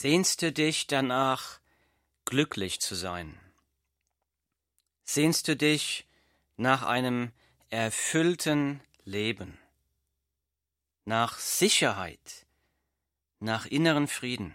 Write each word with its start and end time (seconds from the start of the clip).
Sehnst 0.00 0.42
du 0.42 0.52
dich 0.52 0.86
danach, 0.86 1.58
glücklich 2.24 2.78
zu 2.78 2.94
sein? 2.94 3.36
Sehnst 5.02 5.48
du 5.48 5.56
dich 5.56 6.06
nach 6.56 6.84
einem 6.84 7.32
erfüllten 7.68 8.80
Leben, 9.02 9.58
nach 11.04 11.40
Sicherheit, 11.40 12.46
nach 13.40 13.66
inneren 13.66 14.06
Frieden? 14.06 14.54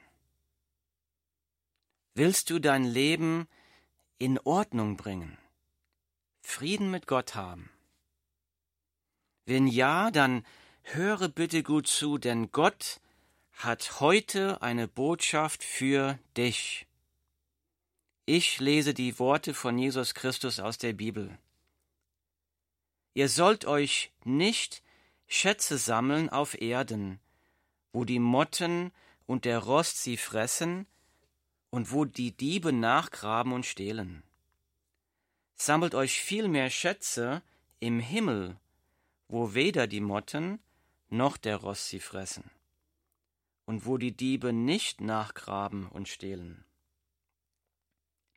Willst 2.13 2.49
du 2.49 2.59
dein 2.59 2.85
Leben 2.85 3.49
in 4.19 4.39
Ordnung 4.39 4.95
bringen, 4.95 5.37
Frieden 6.41 6.89
mit 6.89 7.05
Gott 7.05 7.35
haben? 7.35 7.69
Wenn 9.45 9.67
ja, 9.67 10.09
dann 10.09 10.45
höre 10.83 11.27
bitte 11.27 11.63
gut 11.63 11.87
zu, 11.87 12.17
denn 12.17 12.53
Gott 12.53 13.01
hat 13.53 13.99
heute 14.01 14.61
eine 14.61 14.87
Botschaft 14.87 15.63
für 15.63 16.19
dich. 16.35 16.85
Ich 18.25 18.59
lese 18.59 18.93
die 18.93 19.19
Worte 19.19 19.53
von 19.53 19.77
Jesus 19.77 20.13
Christus 20.13 20.59
aus 20.59 20.77
der 20.77 20.93
Bibel. 20.93 21.37
Ihr 23.13 23.29
sollt 23.29 23.65
euch 23.65 24.11
nicht 24.23 24.83
Schätze 25.27 25.77
sammeln 25.77 26.29
auf 26.29 26.59
Erden, 26.59 27.19
wo 27.93 28.05
die 28.05 28.19
Motten 28.19 28.91
und 29.27 29.45
der 29.45 29.59
Rost 29.59 30.01
sie 30.01 30.17
fressen 30.17 30.85
und 31.69 31.91
wo 31.91 32.05
die 32.05 32.35
Diebe 32.35 32.73
nachgraben 32.73 33.53
und 33.53 33.65
stehlen. 33.65 34.23
Sammelt 35.55 35.95
euch 35.95 36.19
vielmehr 36.19 36.69
Schätze 36.69 37.41
im 37.79 37.99
Himmel, 37.99 38.57
wo 39.27 39.53
weder 39.53 39.87
die 39.87 40.01
Motten 40.01 40.59
noch 41.09 41.37
der 41.37 41.57
Rost 41.57 41.87
sie 41.89 41.99
fressen 41.99 42.49
und 43.65 43.85
wo 43.85 43.97
die 43.97 44.15
Diebe 44.15 44.53
nicht 44.53 45.01
nachgraben 45.01 45.87
und 45.87 46.07
stehlen. 46.07 46.65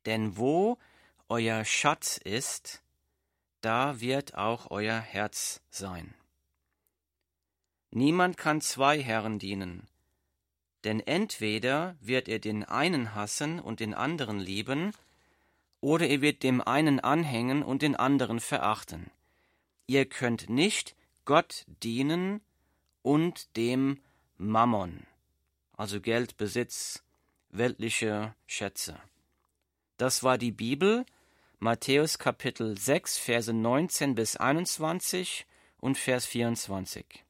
Denn 0.04 0.36
wo 0.36 0.78
euer 1.28 1.64
Schatz 1.64 2.18
ist, 2.18 2.82
da 3.60 4.00
wird 4.00 4.36
auch 4.36 4.70
euer 4.70 4.98
Herz 4.98 5.60
sein. 5.70 6.14
Niemand 7.90 8.36
kann 8.36 8.60
zwei 8.60 9.02
Herren 9.02 9.38
dienen, 9.38 9.88
denn 10.84 11.00
entweder 11.00 11.96
wird 12.00 12.28
er 12.28 12.38
den 12.38 12.62
einen 12.64 13.14
hassen 13.14 13.58
und 13.58 13.80
den 13.80 13.94
anderen 13.94 14.38
lieben, 14.38 14.92
oder 15.80 16.06
er 16.06 16.20
wird 16.20 16.42
dem 16.42 16.60
einen 16.60 17.00
anhängen 17.00 17.62
und 17.62 17.82
den 17.82 17.96
anderen 17.96 18.40
verachten. 18.40 19.10
Ihr 19.86 20.06
könnt 20.06 20.48
nicht 20.48 20.94
Gott 21.24 21.64
dienen 21.82 22.40
und 23.02 23.56
dem 23.56 24.00
Mammon 24.36 25.06
also 25.76 26.00
Geld, 26.00 26.36
Besitz, 26.36 27.02
weltliche 27.50 28.34
Schätze. 28.46 28.98
Das 29.96 30.22
war 30.22 30.38
die 30.38 30.52
Bibel, 30.52 31.06
Matthäus 31.58 32.18
Kapitel 32.18 32.76
6, 32.76 33.18
Verse 33.18 33.52
19 33.52 34.14
bis 34.14 34.36
21 34.36 35.46
und 35.78 35.96
Vers 35.96 36.26
24. 36.26 37.24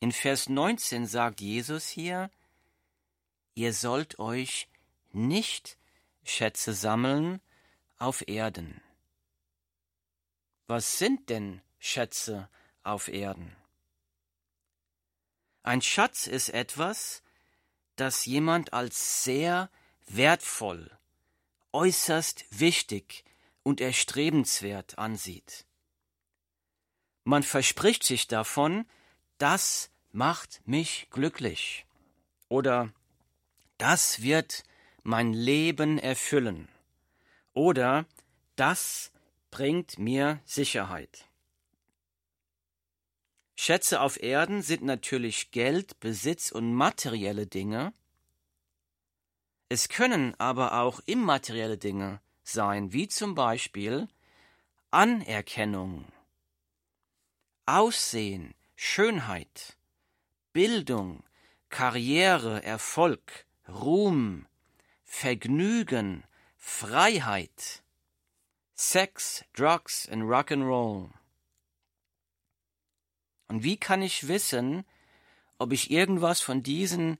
In 0.00 0.12
Vers 0.12 0.48
19 0.48 1.06
sagt 1.06 1.40
Jesus 1.40 1.88
hier, 1.88 2.30
ihr 3.54 3.72
sollt 3.72 4.18
euch 4.18 4.68
nicht 5.12 5.78
Schätze 6.24 6.72
sammeln 6.72 7.40
auf 7.98 8.26
Erden. 8.28 8.82
Was 10.66 10.98
sind 10.98 11.30
denn 11.30 11.62
Schätze 11.78 12.48
auf 12.82 13.08
Erden? 13.08 13.56
Ein 15.66 15.82
Schatz 15.82 16.28
ist 16.28 16.50
etwas, 16.50 17.24
das 17.96 18.24
jemand 18.24 18.72
als 18.72 19.24
sehr 19.24 19.68
wertvoll, 20.06 20.96
äußerst 21.72 22.44
wichtig 22.50 23.24
und 23.64 23.80
erstrebenswert 23.80 24.96
ansieht. 24.96 25.66
Man 27.24 27.42
verspricht 27.42 28.04
sich 28.04 28.28
davon, 28.28 28.86
das 29.38 29.90
macht 30.12 30.62
mich 30.68 31.08
glücklich 31.10 31.84
oder 32.48 32.92
das 33.76 34.22
wird 34.22 34.62
mein 35.02 35.32
Leben 35.32 35.98
erfüllen 35.98 36.68
oder 37.54 38.06
das 38.54 39.10
bringt 39.50 39.98
mir 39.98 40.40
Sicherheit. 40.44 41.25
Schätze 43.56 44.02
auf 44.02 44.22
Erden 44.22 44.60
sind 44.60 44.82
natürlich 44.82 45.50
Geld, 45.50 45.98
Besitz 45.98 46.52
und 46.52 46.74
materielle 46.74 47.46
Dinge. 47.46 47.94
Es 49.70 49.88
können 49.88 50.34
aber 50.38 50.80
auch 50.80 51.00
immaterielle 51.06 51.78
Dinge 51.78 52.20
sein, 52.44 52.92
wie 52.92 53.08
zum 53.08 53.34
Beispiel 53.34 54.08
Anerkennung, 54.90 56.04
Aussehen, 57.64 58.54
Schönheit, 58.76 59.76
Bildung, 60.52 61.24
Karriere, 61.70 62.62
Erfolg, 62.62 63.46
Ruhm, 63.68 64.46
Vergnügen, 65.02 66.24
Freiheit, 66.56 67.82
Sex, 68.74 69.44
Drugs 69.54 70.08
and 70.08 70.24
Rock'n'Roll. 70.24 71.10
Und 73.48 73.62
wie 73.62 73.76
kann 73.76 74.02
ich 74.02 74.28
wissen, 74.28 74.84
ob 75.58 75.72
ich 75.72 75.90
irgendwas 75.90 76.40
von 76.40 76.62
diesen 76.62 77.16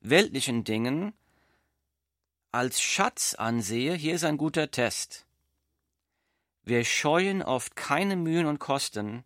weltlichen 0.00 0.64
Dingen 0.64 1.12
als 2.52 2.80
Schatz 2.80 3.34
ansehe? 3.34 3.94
Hier 3.94 4.14
ist 4.14 4.24
ein 4.24 4.38
guter 4.38 4.70
Test. 4.70 5.26
Wir 6.62 6.84
scheuen 6.84 7.42
oft 7.42 7.76
keine 7.76 8.16
Mühen 8.16 8.46
und 8.46 8.58
Kosten, 8.58 9.24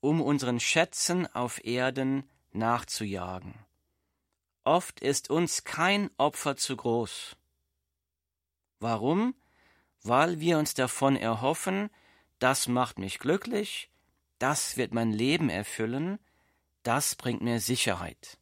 um 0.00 0.20
unseren 0.22 0.60
Schätzen 0.60 1.26
auf 1.34 1.64
Erden 1.64 2.28
nachzujagen. 2.52 3.54
Oft 4.64 5.00
ist 5.00 5.30
uns 5.30 5.64
kein 5.64 6.10
Opfer 6.16 6.56
zu 6.56 6.76
groß. 6.76 7.36
Warum? 8.78 9.34
Weil 10.02 10.40
wir 10.40 10.58
uns 10.58 10.74
davon 10.74 11.16
erhoffen, 11.16 11.90
das 12.38 12.66
macht 12.66 12.98
mich 12.98 13.18
glücklich, 13.18 13.90
das 14.40 14.76
wird 14.76 14.92
mein 14.92 15.12
Leben 15.12 15.48
erfüllen, 15.50 16.18
das 16.82 17.14
bringt 17.14 17.42
mir 17.42 17.60
Sicherheit. 17.60 18.38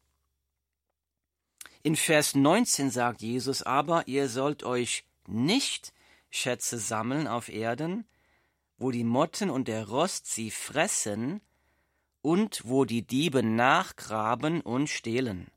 In 1.82 1.96
Vers 1.96 2.34
19 2.34 2.90
sagt 2.90 3.20
Jesus 3.20 3.62
aber, 3.62 4.06
ihr 4.06 4.28
sollt 4.28 4.62
euch 4.62 5.04
nicht 5.26 5.92
Schätze 6.30 6.78
sammeln 6.78 7.26
auf 7.26 7.48
Erden, 7.48 8.06
wo 8.78 8.90
die 8.90 9.04
Motten 9.04 9.50
und 9.50 9.68
der 9.68 9.88
Rost 9.88 10.26
sie 10.26 10.50
fressen 10.50 11.40
und 12.22 12.62
wo 12.64 12.84
die 12.84 13.02
Diebe 13.02 13.42
nachgraben 13.42 14.60
und 14.60 14.88
stehlen. 14.88 15.48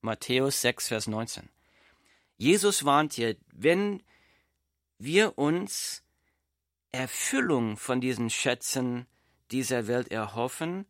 Matthäus 0.00 0.60
6, 0.60 0.88
Vers 0.88 1.06
19. 1.08 1.48
Jesus 2.36 2.84
warnt 2.84 3.14
hier, 3.14 3.36
wenn 3.52 4.02
wir 4.98 5.38
uns 5.38 6.02
Erfüllung 6.92 7.76
von 7.76 8.00
diesen 8.00 8.30
Schätzen 8.30 9.06
dieser 9.50 9.86
Welt 9.86 10.08
erhoffen, 10.10 10.86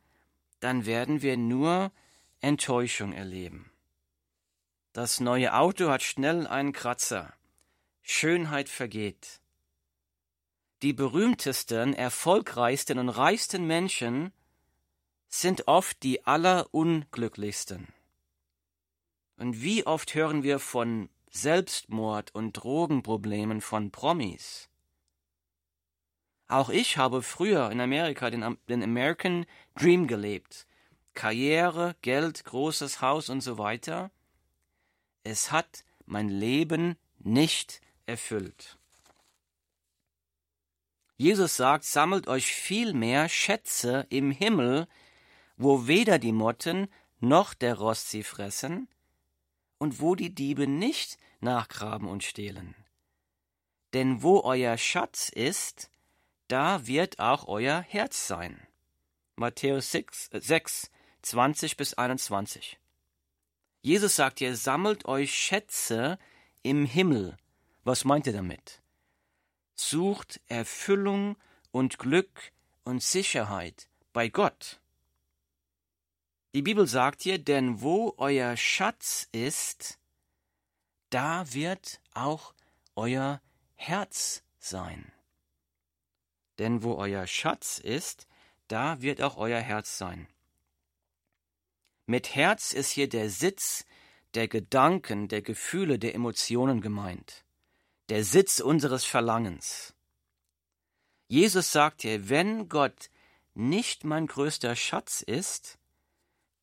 dann 0.61 0.87
werden 0.87 1.23
wir 1.23 1.37
nur 1.37 1.93
Enttäuschung 2.41 3.13
erleben. 3.13 3.71
Das 4.93 5.19
neue 5.21 5.55
Auto 5.55 5.91
hat 5.91 6.03
schnell 6.03 6.47
einen 6.47 6.73
Kratzer. 6.73 7.35
Schönheit 8.03 8.69
vergeht. 8.69 9.41
Die 10.83 10.93
berühmtesten, 10.93 11.95
erfolgreichsten 11.95 12.99
und 12.99 13.09
reichsten 13.09 13.67
Menschen 13.67 14.33
sind 15.29 15.67
oft 15.67 16.03
die 16.03 16.27
allerunglücklichsten. 16.27 17.89
Und 19.37 19.63
wie 19.63 19.87
oft 19.87 20.15
hören 20.15 20.43
wir 20.43 20.59
von 20.59 21.09
Selbstmord 21.31 22.35
und 22.35 22.53
Drogenproblemen 22.53 23.61
von 23.61 23.91
Promis? 23.91 24.69
Auch 26.49 26.69
ich 26.69 26.99
habe 26.99 27.23
früher 27.23 27.71
in 27.71 27.81
Amerika 27.81 28.31
den, 28.31 28.59
den 28.69 28.83
American 28.83 29.47
Dream 29.77 30.07
gelebt. 30.07 30.67
Karriere, 31.15 31.97
Geld, 32.03 32.45
großes 32.45 33.01
Haus 33.01 33.29
und 33.29 33.41
so 33.41 33.57
weiter. 33.57 34.11
Es 35.23 35.53
hat 35.53 35.85
mein 36.07 36.29
Leben 36.29 36.97
nicht 37.19 37.81
erfüllt. 38.07 38.79
Jesus 41.17 41.57
sagt, 41.57 41.85
sammelt 41.85 42.27
euch 42.27 42.53
vielmehr 42.53 43.29
Schätze 43.29 44.07
im 44.11 44.31
Himmel, 44.31 44.89
wo 45.57 45.87
weder 45.87 46.19
die 46.19 46.33
Motten 46.33 46.89
noch 47.21 47.55
der 47.55 47.77
Rost 47.77 48.11
sie 48.11 48.25
fressen 48.25 48.89
und 49.79 50.01
wo 50.01 50.15
die 50.15 50.35
Diebe 50.35 50.67
nicht 50.67 51.17
nachgraben 51.41 52.09
und 52.09 52.25
stehlen. 52.25 52.75
Denn 53.93 54.23
wo 54.23 54.41
euer 54.41 54.77
Schatz 54.77 55.29
ist, 55.29 55.89
da 56.49 56.87
wird 56.87 57.19
auch 57.19 57.49
euer 57.49 57.81
Herz 57.81 58.27
sein. 58.27 58.67
Matthäus 59.37 59.91
6, 59.91 60.31
6 60.33 60.91
20 61.23 61.77
bis 61.77 61.95
21. 61.95 62.79
Jesus 63.81 64.17
sagt 64.17 64.39
hier, 64.39 64.57
sammelt 64.57 65.07
euch 65.07 65.35
Schätze 65.35 66.19
im 66.63 66.87
Himmel. 66.87 67.37
Was 67.83 68.05
meint 68.05 68.27
er 68.27 68.35
damit? 68.35 68.83
Sucht 69.75 70.41
Erfüllung 70.47 71.37
und 71.71 71.99
Glück 71.99 72.53
und 72.85 73.03
Sicherheit 73.03 73.89
bei 74.13 74.29
Gott. 74.29 74.81
Die 76.55 76.63
Bibel 76.63 76.87
sagt 76.87 77.23
hier, 77.23 77.39
denn 77.39 77.81
wo 77.81 78.15
euer 78.17 78.57
Schatz 78.57 79.29
ist, 79.33 79.99
da 81.11 81.53
wird 81.53 82.01
auch 82.13 82.55
euer 82.95 83.41
Herz 83.75 84.45
sein. 84.59 85.14
Denn 86.59 86.83
wo 86.83 86.95
euer 86.95 87.27
Schatz 87.27 87.79
ist, 87.79 88.27
da 88.69 89.01
wird 89.01 89.21
auch 89.21 89.37
euer 89.37 89.61
Herz 89.61 89.99
sein. 89.99 90.29
Mit 92.07 92.35
Herz 92.35 92.73
ist 92.73 92.91
hier 92.91 93.09
der 93.09 93.31
Sitz 93.31 93.85
der 94.35 94.49
Gedanken, 94.49 95.29
der 95.29 95.43
Gefühle, 95.43 95.99
der 95.99 96.15
Emotionen 96.15 96.81
gemeint, 96.81 97.45
der 98.09 98.25
Sitz 98.25 98.61
unseres 98.61 99.05
Verlangens. 99.05 99.95
Jesus 101.29 101.73
sagt 101.73 102.03
hier, 102.03 102.29
wenn 102.29 102.69
Gott 102.69 103.11
nicht 103.55 104.05
mein 104.05 104.27
größter 104.27 104.77
Schatz 104.77 105.23
ist, 105.23 105.79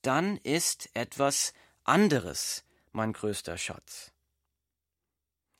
dann 0.01 0.37
ist 0.37 0.89
etwas 0.93 1.53
anderes 1.83 2.63
mein 2.91 3.13
größter 3.13 3.57
Schatz. 3.57 4.11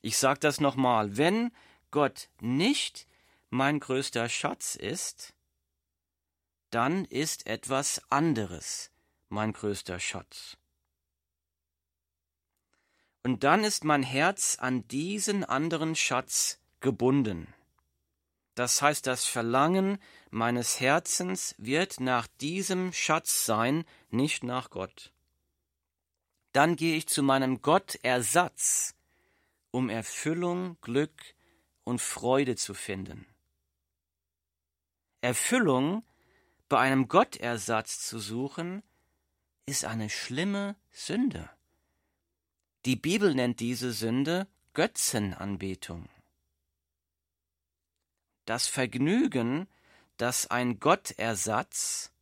Ich 0.02 0.18
sage 0.18 0.40
das 0.40 0.60
nochmal, 0.60 1.16
wenn 1.16 1.52
Gott 1.90 2.28
nicht 2.40 3.06
mein 3.52 3.80
größter 3.80 4.30
Schatz 4.30 4.76
ist, 4.76 5.34
dann 6.70 7.04
ist 7.04 7.46
etwas 7.46 8.00
anderes 8.08 8.90
mein 9.28 9.52
größter 9.52 10.00
Schatz. 10.00 10.56
Und 13.22 13.44
dann 13.44 13.62
ist 13.62 13.84
mein 13.84 14.02
Herz 14.02 14.56
an 14.58 14.88
diesen 14.88 15.44
anderen 15.44 15.94
Schatz 15.94 16.60
gebunden. 16.80 17.52
Das 18.54 18.80
heißt, 18.80 19.06
das 19.06 19.26
Verlangen 19.26 19.98
meines 20.30 20.80
Herzens 20.80 21.54
wird 21.58 22.00
nach 22.00 22.28
diesem 22.40 22.94
Schatz 22.94 23.44
sein, 23.44 23.84
nicht 24.08 24.44
nach 24.44 24.70
Gott. 24.70 25.12
Dann 26.52 26.76
gehe 26.76 26.96
ich 26.96 27.06
zu 27.06 27.22
meinem 27.22 27.60
Gottersatz, 27.60 28.94
um 29.70 29.90
Erfüllung, 29.90 30.78
Glück 30.80 31.34
und 31.84 32.00
Freude 32.00 32.56
zu 32.56 32.72
finden. 32.72 33.26
Erfüllung 35.22 36.04
bei 36.68 36.80
einem 36.80 37.08
Gottersatz 37.08 38.06
zu 38.06 38.18
suchen, 38.18 38.82
ist 39.66 39.84
eine 39.84 40.10
schlimme 40.10 40.76
Sünde. 40.90 41.48
Die 42.84 42.96
Bibel 42.96 43.34
nennt 43.34 43.60
diese 43.60 43.92
Sünde 43.92 44.48
Götzenanbetung. 44.74 46.08
Das 48.46 48.66
Vergnügen, 48.66 49.68
das 50.16 50.50
ein 50.50 50.80
Gottersatz 50.80 52.12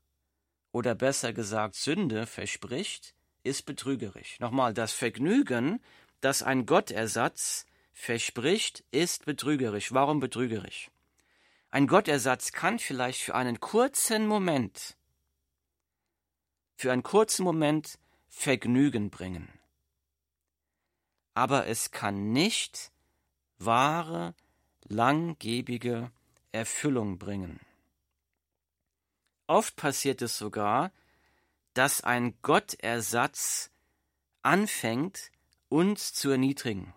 oder 0.73 0.95
besser 0.95 1.33
gesagt 1.33 1.77
Sünde 1.77 2.27
verspricht, 2.27 3.15
ist 3.43 3.65
betrügerisch. 3.65 4.39
Nochmal, 4.41 4.75
das 4.75 4.93
Vergnügen, 4.93 5.83
das 6.21 6.43
ein 6.43 6.67
Gottersatz 6.67 7.65
verspricht, 7.95 8.85
ist 8.91 9.25
betrügerisch. 9.25 9.93
Warum 9.93 10.21
betrügerisch? 10.21 10.91
Ein 11.71 11.87
Gottersatz 11.87 12.53
kann 12.53 12.79
vielleicht 12.79 13.23
für 13.23 13.35
einen 13.35 13.61
kurzen 13.61 14.27
Moment 14.27 14.97
für 16.81 16.93
einen 16.93 17.03
kurzen 17.03 17.45
Moment 17.45 17.99
Vergnügen 18.29 19.11
bringen. 19.11 19.53
Aber 21.35 21.67
es 21.67 21.91
kann 21.91 22.33
nicht 22.33 22.91
wahre, 23.59 24.35
langgebige 24.85 26.11
Erfüllung 26.53 27.19
bringen. 27.19 27.61
Oft 29.47 29.77
passiert 29.77 30.23
es 30.23 30.39
sogar, 30.39 30.91
dass 31.75 32.03
ein 32.03 32.41
Gottersatz 32.41 33.71
anfängt, 34.43 35.31
uns 35.69 36.15
zu 36.15 36.31
erniedrigen. 36.31 36.95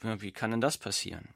Wie 0.00 0.30
kann 0.30 0.52
denn 0.52 0.60
das 0.60 0.78
passieren? 0.78 1.34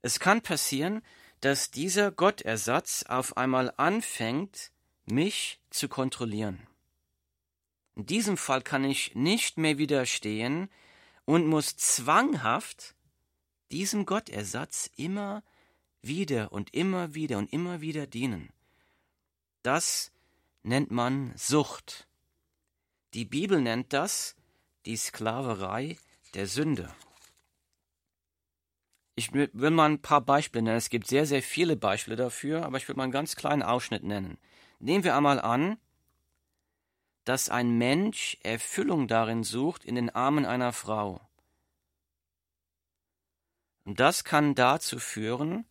Es 0.00 0.20
kann 0.20 0.42
passieren, 0.42 1.02
dass 1.44 1.70
dieser 1.70 2.10
Gottersatz 2.10 3.02
auf 3.02 3.36
einmal 3.36 3.74
anfängt, 3.76 4.72
mich 5.04 5.60
zu 5.68 5.90
kontrollieren. 5.90 6.66
In 7.96 8.06
diesem 8.06 8.38
Fall 8.38 8.62
kann 8.62 8.82
ich 8.82 9.14
nicht 9.14 9.58
mehr 9.58 9.76
widerstehen 9.76 10.70
und 11.26 11.46
muss 11.46 11.76
zwanghaft 11.76 12.94
diesem 13.70 14.06
Gottersatz 14.06 14.90
immer 14.96 15.42
wieder 16.00 16.50
und 16.50 16.72
immer 16.72 17.14
wieder 17.14 17.36
und 17.36 17.52
immer 17.52 17.82
wieder 17.82 18.06
dienen. 18.06 18.48
Das 19.62 20.12
nennt 20.62 20.90
man 20.90 21.34
Sucht. 21.36 22.08
Die 23.12 23.26
Bibel 23.26 23.60
nennt 23.60 23.92
das 23.92 24.34
die 24.86 24.96
Sklaverei 24.96 25.98
der 26.32 26.46
Sünde. 26.46 26.88
Ich 29.16 29.32
will 29.32 29.70
mal 29.70 29.90
ein 29.90 30.02
paar 30.02 30.20
Beispiele 30.20 30.64
nennen. 30.64 30.76
Es 30.76 30.90
gibt 30.90 31.06
sehr, 31.06 31.26
sehr 31.26 31.42
viele 31.42 31.76
Beispiele 31.76 32.16
dafür, 32.16 32.64
aber 32.64 32.78
ich 32.78 32.88
will 32.88 32.96
mal 32.96 33.04
einen 33.04 33.12
ganz 33.12 33.36
kleinen 33.36 33.62
Ausschnitt 33.62 34.02
nennen. 34.02 34.38
Nehmen 34.80 35.04
wir 35.04 35.16
einmal 35.16 35.40
an, 35.40 35.78
dass 37.24 37.48
ein 37.48 37.78
Mensch 37.78 38.36
Erfüllung 38.42 39.08
darin 39.08 39.44
sucht 39.44 39.84
in 39.84 39.94
den 39.94 40.10
Armen 40.10 40.44
einer 40.44 40.72
Frau. 40.72 41.20
Und 43.84 44.00
das 44.00 44.24
kann 44.24 44.54
dazu 44.54 44.98
führen, 44.98 45.64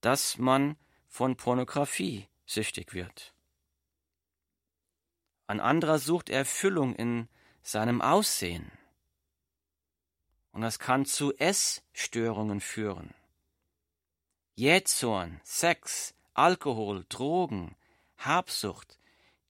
dass 0.00 0.38
man 0.38 0.76
von 1.08 1.36
Pornografie 1.36 2.28
süchtig 2.46 2.94
wird. 2.94 3.32
Ein 5.46 5.60
anderer 5.60 5.98
sucht 5.98 6.28
Erfüllung 6.30 6.94
in 6.96 7.28
seinem 7.62 8.02
Aussehen. 8.02 8.70
Und 10.56 10.62
das 10.62 10.78
kann 10.78 11.04
zu 11.04 11.36
Essstörungen 11.36 12.62
führen. 12.62 13.12
Jähzorn, 14.54 15.38
Sex, 15.44 16.14
Alkohol, 16.32 17.04
Drogen, 17.10 17.76
Habsucht. 18.16 18.98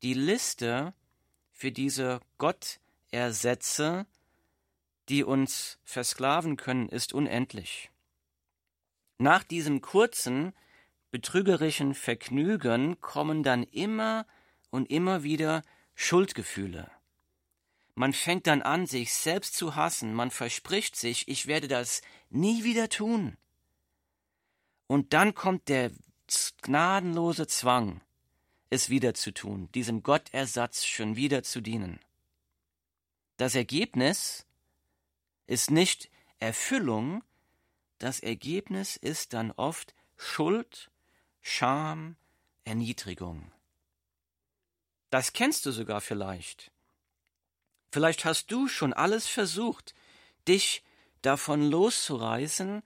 Die 0.03 0.15
Liste 0.15 0.95
für 1.53 1.71
diese 1.71 2.19
Gottersätze, 2.39 4.07
die 5.09 5.23
uns 5.23 5.79
versklaven 5.85 6.57
können, 6.57 6.89
ist 6.89 7.13
unendlich. 7.13 7.93
Nach 9.17 9.45
diesem 9.45 9.83
kurzen, 9.83 10.55
betrügerischen 11.13 11.95
Vergnügen 11.95 13.01
kommen 13.01 13.45
dann 13.45 13.63
immer 13.63 14.27
und 14.71 14.91
immer 14.91 15.23
wieder 15.23 15.63
Schuldgefühle. 15.95 16.91
Man 17.99 18.13
fängt 18.13 18.47
dann 18.47 18.61
an, 18.61 18.87
sich 18.87 19.15
selbst 19.15 19.55
zu 19.55 19.75
hassen, 19.75 20.13
man 20.13 20.31
verspricht 20.31 20.97
sich, 20.97 21.29
ich 21.29 21.47
werde 21.47 21.67
das 21.67 22.03
nie 22.29 22.63
wieder 22.63 22.91
tun. 22.91 23.39
Und 24.87 25.15
dann 25.15 25.35
kommt 25.35 25.71
der 25.71 25.91
gnadenlose 26.61 27.47
Zwang, 27.47 28.03
es 28.69 28.91
wieder 28.91 29.15
zu 29.15 29.33
tun, 29.33 29.73
diesem 29.73 30.03
Gottersatz 30.03 30.85
schon 30.85 31.17
wieder 31.17 31.43
zu 31.43 31.63
dienen. 31.63 31.99
Das 33.39 33.55
Ergebnis 33.55 34.45
ist 35.47 35.71
nicht 35.71 36.11
Erfüllung, 36.39 37.25
das 37.97 38.21
Ergebnis 38.21 38.97
ist 38.97 39.33
dann 39.33 39.53
oft 39.53 39.95
Schuld, 40.19 40.91
Scham, 41.41 42.17
Erniedrigung. 42.65 43.53
Das 45.09 45.33
kennst 45.33 45.65
du 45.65 45.71
sogar 45.71 46.03
vielleicht. 46.03 46.73
Vielleicht 47.97 48.27
hast 48.27 48.53
du 48.53 48.69
schon 48.69 48.93
alles 48.93 49.27
versucht, 49.27 49.95
dich 50.47 50.83
davon 51.23 51.63
loszureißen, 51.63 52.83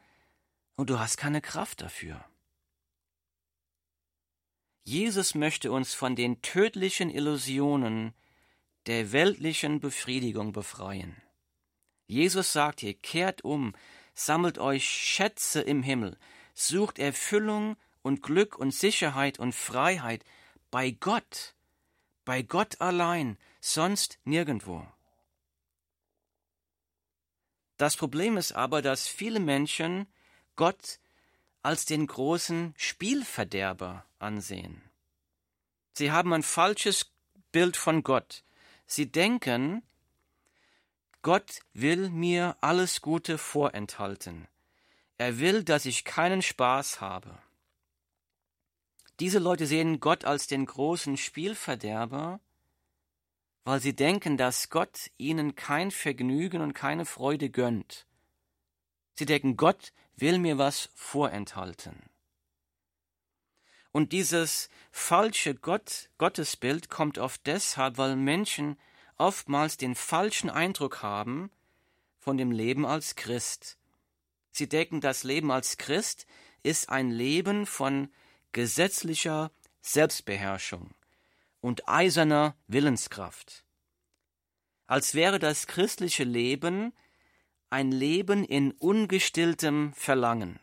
und 0.77 0.89
du 0.89 1.01
hast 1.01 1.17
keine 1.17 1.41
Kraft 1.41 1.81
dafür. 1.81 2.25
Jesus 4.85 5.35
möchte 5.35 5.73
uns 5.73 5.95
von 5.95 6.15
den 6.15 6.43
tödlichen 6.43 7.11
Illusionen 7.11 8.15
der 8.87 9.11
weltlichen 9.11 9.81
Befriedigung 9.81 10.53
befreien. 10.53 11.21
Jesus 12.07 12.53
sagt 12.53 12.81
ihr, 12.85 12.95
kehrt 12.95 13.43
um, 13.43 13.75
sammelt 14.15 14.59
euch 14.59 14.89
Schätze 14.89 15.61
im 15.61 15.83
Himmel, 15.83 16.17
sucht 16.55 17.01
Erfüllung 17.01 17.77
und 18.03 18.23
Glück 18.23 18.57
und 18.57 18.73
Sicherheit 18.73 19.41
und 19.41 19.57
Freiheit 19.57 20.25
bei 20.71 20.93
Gott, 20.93 21.57
bei 22.25 22.43
Gott 22.43 22.81
allein, 22.81 23.39
sonst 23.61 24.21
nirgendwo. 24.23 24.87
Das 27.81 27.97
Problem 27.97 28.37
ist 28.37 28.53
aber, 28.53 28.83
dass 28.83 29.09
viele 29.09 29.41
Menschen 29.41 30.07
Gott 30.55 31.01
als 31.63 31.87
den 31.87 32.07
großen 32.07 32.75
Spielverderber 32.77 34.05
ansehen. 34.19 34.83
Sie 35.95 36.13
haben 36.13 36.35
ein 36.35 36.43
falsches 36.43 37.11
Bild 37.53 37.79
von 37.79 38.03
Gott. 38.03 38.45
Sie 38.85 39.11
denken, 39.11 39.83
Gott 41.23 41.61
will 41.73 42.11
mir 42.11 42.59
alles 42.61 43.01
Gute 43.01 43.39
vorenthalten. 43.39 44.47
Er 45.17 45.39
will, 45.39 45.65
dass 45.65 45.87
ich 45.87 46.05
keinen 46.05 46.43
Spaß 46.43 47.01
habe. 47.01 47.39
Diese 49.21 49.39
Leute 49.39 49.67
sehen 49.67 50.01
Gott 50.01 50.27
als 50.27 50.47
den 50.47 50.67
großen 50.67 51.17
Spielverderber, 51.17 52.41
weil 53.65 53.81
sie 53.81 53.95
denken, 53.95 54.37
dass 54.37 54.71
Gott 54.71 55.11
ihnen 55.19 55.55
kein 55.55 55.91
Vergnügen 55.91 56.61
und 56.61 56.73
keine 56.73 57.05
Freude 57.05 57.51
gönnt. 57.51 58.07
Sie 59.15 59.27
denken, 59.27 59.57
Gott 59.57 59.93
will 60.17 60.39
mir 60.39 60.59
was 60.59 60.91
vorenthalten. 60.95 62.03
Und 63.93 64.13
dieses 64.13 64.71
falsche 64.93 65.55
Gott, 65.55 66.11
Gottesbild 66.19 66.89
kommt 66.89 67.19
oft 67.19 67.47
deshalb, 67.47 67.99
weil 67.99 68.17
Menschen 68.17 68.79
oftmals 69.17 69.77
den 69.77 69.95
falschen 69.95 70.49
Eindruck 70.49 71.03
haben 71.03 71.51
von 72.19 72.37
dem 72.37 72.53
Leben 72.53 72.87
als 72.87 73.17
Christ. 73.17 73.79
Sie 74.53 74.69
denken, 74.69 75.01
das 75.01 75.25
Leben 75.25 75.51
als 75.51 75.77
Christ 75.77 76.27
ist 76.63 76.89
ein 76.89 77.11
Leben 77.11 77.67
von 77.67 78.11
gesetzlicher 78.53 79.51
Selbstbeherrschung 79.83 80.95
und 81.61 81.89
eiserner 81.89 82.57
Willenskraft. 82.67 83.65
Als 84.87 85.15
wäre 85.15 85.39
das 85.39 85.67
christliche 85.67 86.25
Leben 86.25 86.93
ein 87.71 87.93
Leben 87.93 88.45
in 88.45 88.73
ungestilltem 88.73 89.93
Verlangen. 89.95 90.59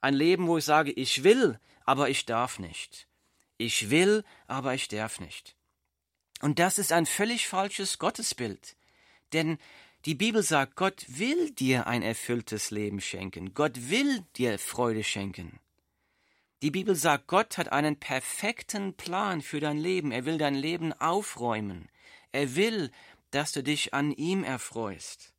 Ein 0.00 0.14
Leben, 0.14 0.46
wo 0.46 0.58
ich 0.58 0.64
sage, 0.64 0.92
ich 0.92 1.24
will, 1.24 1.58
aber 1.84 2.08
ich 2.08 2.24
darf 2.24 2.60
nicht. 2.60 3.08
Ich 3.58 3.90
will, 3.90 4.22
aber 4.46 4.74
ich 4.74 4.86
darf 4.86 5.18
nicht. 5.18 5.56
Und 6.40 6.58
das 6.58 6.78
ist 6.78 6.92
ein 6.92 7.06
völlig 7.06 7.48
falsches 7.48 7.98
Gottesbild. 7.98 8.76
Denn 9.32 9.58
die 10.04 10.14
Bibel 10.14 10.42
sagt, 10.42 10.76
Gott 10.76 11.04
will 11.08 11.50
dir 11.50 11.88
ein 11.88 12.02
erfülltes 12.02 12.70
Leben 12.70 13.00
schenken. 13.00 13.54
Gott 13.54 13.90
will 13.90 14.24
dir 14.36 14.58
Freude 14.58 15.02
schenken. 15.02 15.58
Die 16.62 16.70
Bibel 16.70 16.94
sagt, 16.94 17.26
Gott 17.26 17.58
hat 17.58 17.70
einen 17.70 17.98
perfekten 17.98 18.94
Plan 18.96 19.42
für 19.42 19.60
dein 19.60 19.76
Leben. 19.76 20.10
Er 20.10 20.24
will 20.24 20.38
dein 20.38 20.54
Leben 20.54 20.92
aufräumen. 20.94 21.90
Er 22.32 22.56
will, 22.56 22.90
dass 23.30 23.52
du 23.52 23.62
dich 23.62 23.92
an 23.92 24.10
ihm 24.12 24.42
erfreust. 24.42 25.34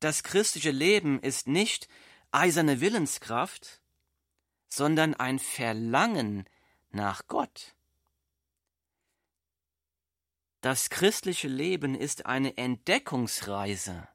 Das 0.00 0.22
christliche 0.22 0.70
Leben 0.70 1.20
ist 1.20 1.46
nicht 1.46 1.88
eiserne 2.30 2.80
Willenskraft, 2.80 3.80
sondern 4.68 5.14
ein 5.14 5.38
Verlangen 5.38 6.48
nach 6.90 7.26
Gott. 7.26 7.74
Das 10.60 10.90
christliche 10.90 11.48
Leben 11.48 11.94
ist 11.94 12.26
eine 12.26 12.56
Entdeckungsreise 12.56 14.08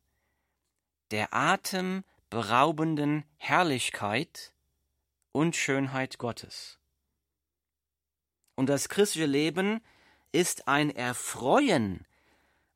der 1.12 1.34
atemberaubenden 1.34 3.24
Herrlichkeit 3.38 4.53
und 5.34 5.58
Schönheit 5.58 6.18
Gottes. 6.18 6.80
Und 8.56 8.68
das 8.68 8.88
christliche 8.88 9.26
Leben 9.26 9.82
ist 10.32 10.68
ein 10.70 10.90
Erfreuen 10.90 12.06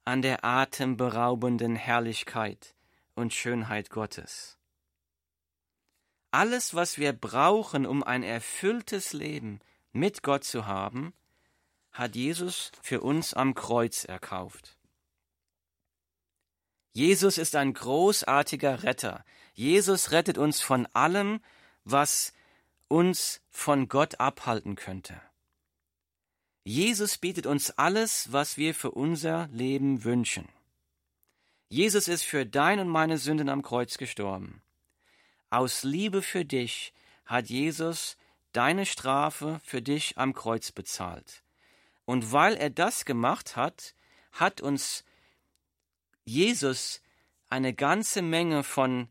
an 0.03 0.21
der 0.21 0.43
atemberaubenden 0.43 1.75
Herrlichkeit 1.75 2.75
und 3.15 3.33
Schönheit 3.33 3.89
Gottes. 3.89 4.57
Alles, 6.31 6.73
was 6.73 6.97
wir 6.97 7.13
brauchen, 7.13 7.85
um 7.85 8.03
ein 8.03 8.23
erfülltes 8.23 9.13
Leben 9.13 9.59
mit 9.91 10.23
Gott 10.23 10.43
zu 10.43 10.65
haben, 10.65 11.13
hat 11.91 12.15
Jesus 12.15 12.71
für 12.81 13.01
uns 13.01 13.33
am 13.33 13.53
Kreuz 13.55 14.03
erkauft. 14.03 14.77
Jesus 16.93 17.37
ist 17.37 17.55
ein 17.55 17.73
großartiger 17.73 18.83
Retter. 18.83 19.23
Jesus 19.53 20.11
rettet 20.11 20.37
uns 20.37 20.61
von 20.61 20.87
allem, 20.93 21.41
was 21.83 22.33
uns 22.88 23.41
von 23.50 23.88
Gott 23.88 24.20
abhalten 24.20 24.75
könnte. 24.75 25.22
Jesus 26.63 27.17
bietet 27.17 27.46
uns 27.46 27.72
alles, 27.72 28.32
was 28.32 28.58
wir 28.58 28.75
für 28.75 28.91
unser 28.91 29.48
Leben 29.51 30.03
wünschen. 30.03 30.50
Jesus 31.70 32.08
ist 32.08 32.24
für 32.24 32.46
dein 32.46 32.79
und 32.79 32.89
meine 32.89 33.17
Sünden 33.17 33.50
am 33.50 33.62
Kreuz 33.62 33.98
gestorben. 33.98 34.62
Aus 35.50 35.84
Liebe 35.84 36.22
für 36.22 36.46
dich 36.46 36.94
hat 37.25 37.50
Jesus 37.50 38.17
deine 38.51 38.86
Strafe 38.86 39.60
für 39.63 39.82
dich 39.82 40.17
am 40.17 40.34
Kreuz 40.34 40.72
bezahlt. 40.72 41.44
Und 42.06 42.32
weil 42.32 42.56
er 42.56 42.70
das 42.70 43.06
gemacht 43.06 43.56
hat, 43.56 43.96
hat 44.32 44.62
uns 44.62 45.03
Jesus 46.25 47.01
eine 47.50 47.74
ganze 47.74 48.22
Menge 48.22 48.63
von 48.63 49.10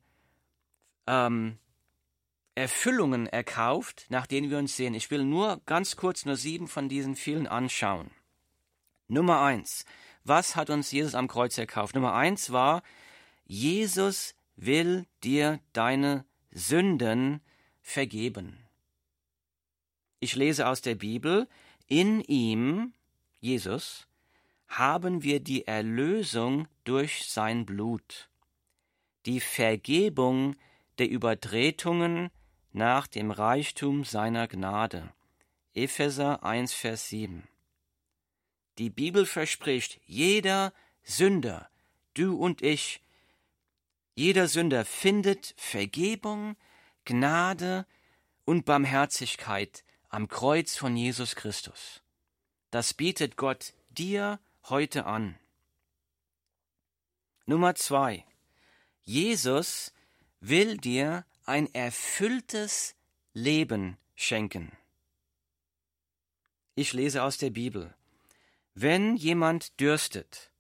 ähm, 1.06 1.58
Erfüllungen 2.56 3.26
erkauft, 3.26 4.06
nach 4.08 4.26
denen 4.26 4.50
wir 4.50 4.58
uns 4.58 4.76
sehen. 4.76 4.94
Ich 4.94 5.10
will 5.10 5.24
nur 5.24 5.60
ganz 5.66 5.94
kurz 5.94 6.24
nur 6.24 6.36
sieben 6.36 6.68
von 6.68 6.88
diesen 6.88 7.14
vielen 7.14 7.46
anschauen. 7.46 8.10
Nummer 9.08 9.42
eins. 9.42 9.84
Was 10.24 10.56
hat 10.56 10.70
uns 10.70 10.90
Jesus 10.90 11.14
am 11.14 11.28
Kreuz 11.28 11.56
erkauft? 11.58 11.94
Nummer 11.94 12.14
eins 12.14 12.50
war, 12.50 12.82
Jesus 13.44 14.34
will 14.56 15.06
dir 15.22 15.60
deine 15.72 16.24
Sünden 16.50 17.42
vergeben. 17.82 18.58
Ich 20.18 20.34
lese 20.34 20.66
aus 20.66 20.80
der 20.80 20.94
Bibel, 20.94 21.46
in 21.86 22.22
ihm, 22.22 22.94
Jesus, 23.38 24.08
haben 24.66 25.22
wir 25.22 25.40
die 25.40 25.66
Erlösung 25.66 26.66
durch 26.84 27.26
sein 27.26 27.66
Blut, 27.66 28.30
die 29.26 29.40
Vergebung 29.40 30.56
der 30.98 31.08
Übertretungen 31.10 32.30
nach 32.76 33.06
dem 33.06 33.30
Reichtum 33.30 34.04
seiner 34.04 34.48
Gnade. 34.48 35.10
Epheser 35.72 36.44
1, 36.44 36.74
Vers 36.74 37.08
7. 37.08 37.48
Die 38.76 38.90
Bibel 38.90 39.24
verspricht, 39.24 39.98
jeder 40.04 40.74
Sünder, 41.02 41.70
du 42.12 42.36
und 42.36 42.60
ich, 42.60 43.02
jeder 44.14 44.46
Sünder 44.46 44.84
findet 44.84 45.54
Vergebung, 45.56 46.54
Gnade 47.06 47.86
und 48.44 48.66
Barmherzigkeit 48.66 49.82
am 50.10 50.28
Kreuz 50.28 50.76
von 50.76 50.98
Jesus 50.98 51.34
Christus. 51.34 52.02
Das 52.70 52.92
bietet 52.92 53.38
Gott 53.38 53.72
dir 53.88 54.38
heute 54.64 55.06
an. 55.06 55.38
Nummer 57.46 57.74
zwei. 57.74 58.26
Jesus 59.02 59.94
will 60.40 60.76
dir 60.76 61.24
ein 61.46 61.72
erfülltes 61.74 62.94
Leben 63.32 63.96
schenken. 64.14 64.72
Ich 66.74 66.92
lese 66.92 67.22
aus 67.22 67.38
der 67.38 67.50
Bibel. 67.50 67.94
Wenn 68.74 69.16
jemand 69.16 69.80
dürstet, 69.80 70.50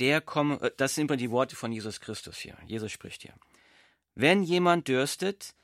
der 0.00 0.20
komme, 0.20 0.60
äh, 0.60 0.72
das 0.76 0.94
sind 0.94 1.08
immer 1.08 1.16
die 1.16 1.30
Worte 1.30 1.56
von 1.56 1.72
Jesus 1.72 2.00
Christus 2.00 2.38
hier. 2.38 2.56
Jesus 2.66 2.90
spricht 2.90 3.22
hier. 3.22 3.34
Wenn 4.14 4.42
jemand 4.42 4.88
dürstet, 4.88 5.54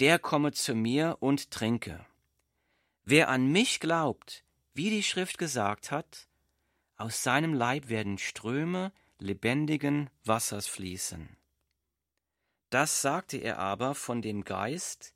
der 0.00 0.18
komme 0.18 0.52
zu 0.52 0.74
mir 0.74 1.16
und 1.20 1.50
trinke. 1.50 2.04
Wer 3.04 3.28
an 3.28 3.50
mich 3.50 3.80
glaubt, 3.80 4.44
wie 4.74 4.90
die 4.90 5.02
Schrift 5.02 5.38
gesagt 5.38 5.90
hat, 5.90 6.28
aus 6.96 7.22
seinem 7.22 7.54
Leib 7.54 7.88
werden 7.88 8.18
Ströme 8.18 8.92
lebendigen 9.18 10.10
Wassers 10.24 10.66
fließen. 10.66 11.37
Das 12.70 13.00
sagte 13.00 13.38
er 13.38 13.58
aber 13.58 13.94
von 13.94 14.20
dem 14.20 14.44
Geist, 14.44 15.14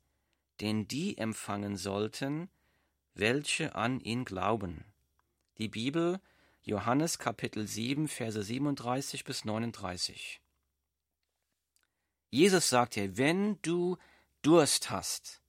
den 0.59 0.87
die 0.87 1.17
empfangen 1.17 1.77
sollten, 1.77 2.49
welche 3.13 3.75
an 3.75 3.99
ihn 3.99 4.25
glauben. 4.25 4.85
Die 5.59 5.67
Bibel, 5.67 6.19
Johannes 6.63 7.19
Kapitel 7.19 7.67
7, 7.67 8.07
Verse 8.07 8.41
37 8.41 9.23
bis 9.23 9.45
39. 9.45 10.41
Jesus 12.31 12.69
sagte, 12.69 13.17
wenn 13.17 13.61
du 13.61 13.97
Durst 14.41 14.89
hast, 14.89 15.43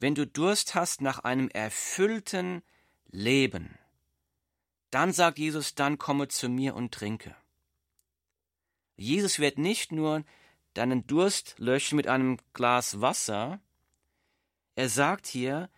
wenn 0.00 0.14
du 0.14 0.26
Durst 0.26 0.74
hast 0.74 1.00
nach 1.00 1.20
einem 1.20 1.48
erfüllten 1.48 2.62
Leben, 3.06 3.78
dann 4.90 5.12
sagt 5.12 5.38
Jesus, 5.38 5.74
dann 5.74 5.96
komme 5.96 6.28
zu 6.28 6.50
mir 6.50 6.74
und 6.74 6.92
trinke. 6.92 7.34
Jesus 8.96 9.38
wird 9.38 9.56
nicht 9.56 9.90
nur 9.90 10.24
deinen 10.74 11.06
Durst 11.06 11.54
löschen 11.58 11.96
mit 11.96 12.06
einem 12.06 12.38
Glas 12.52 13.00
Wasser, 13.00 13.60
er 14.74 14.88
sagt 14.88 15.26
hier, 15.26 15.70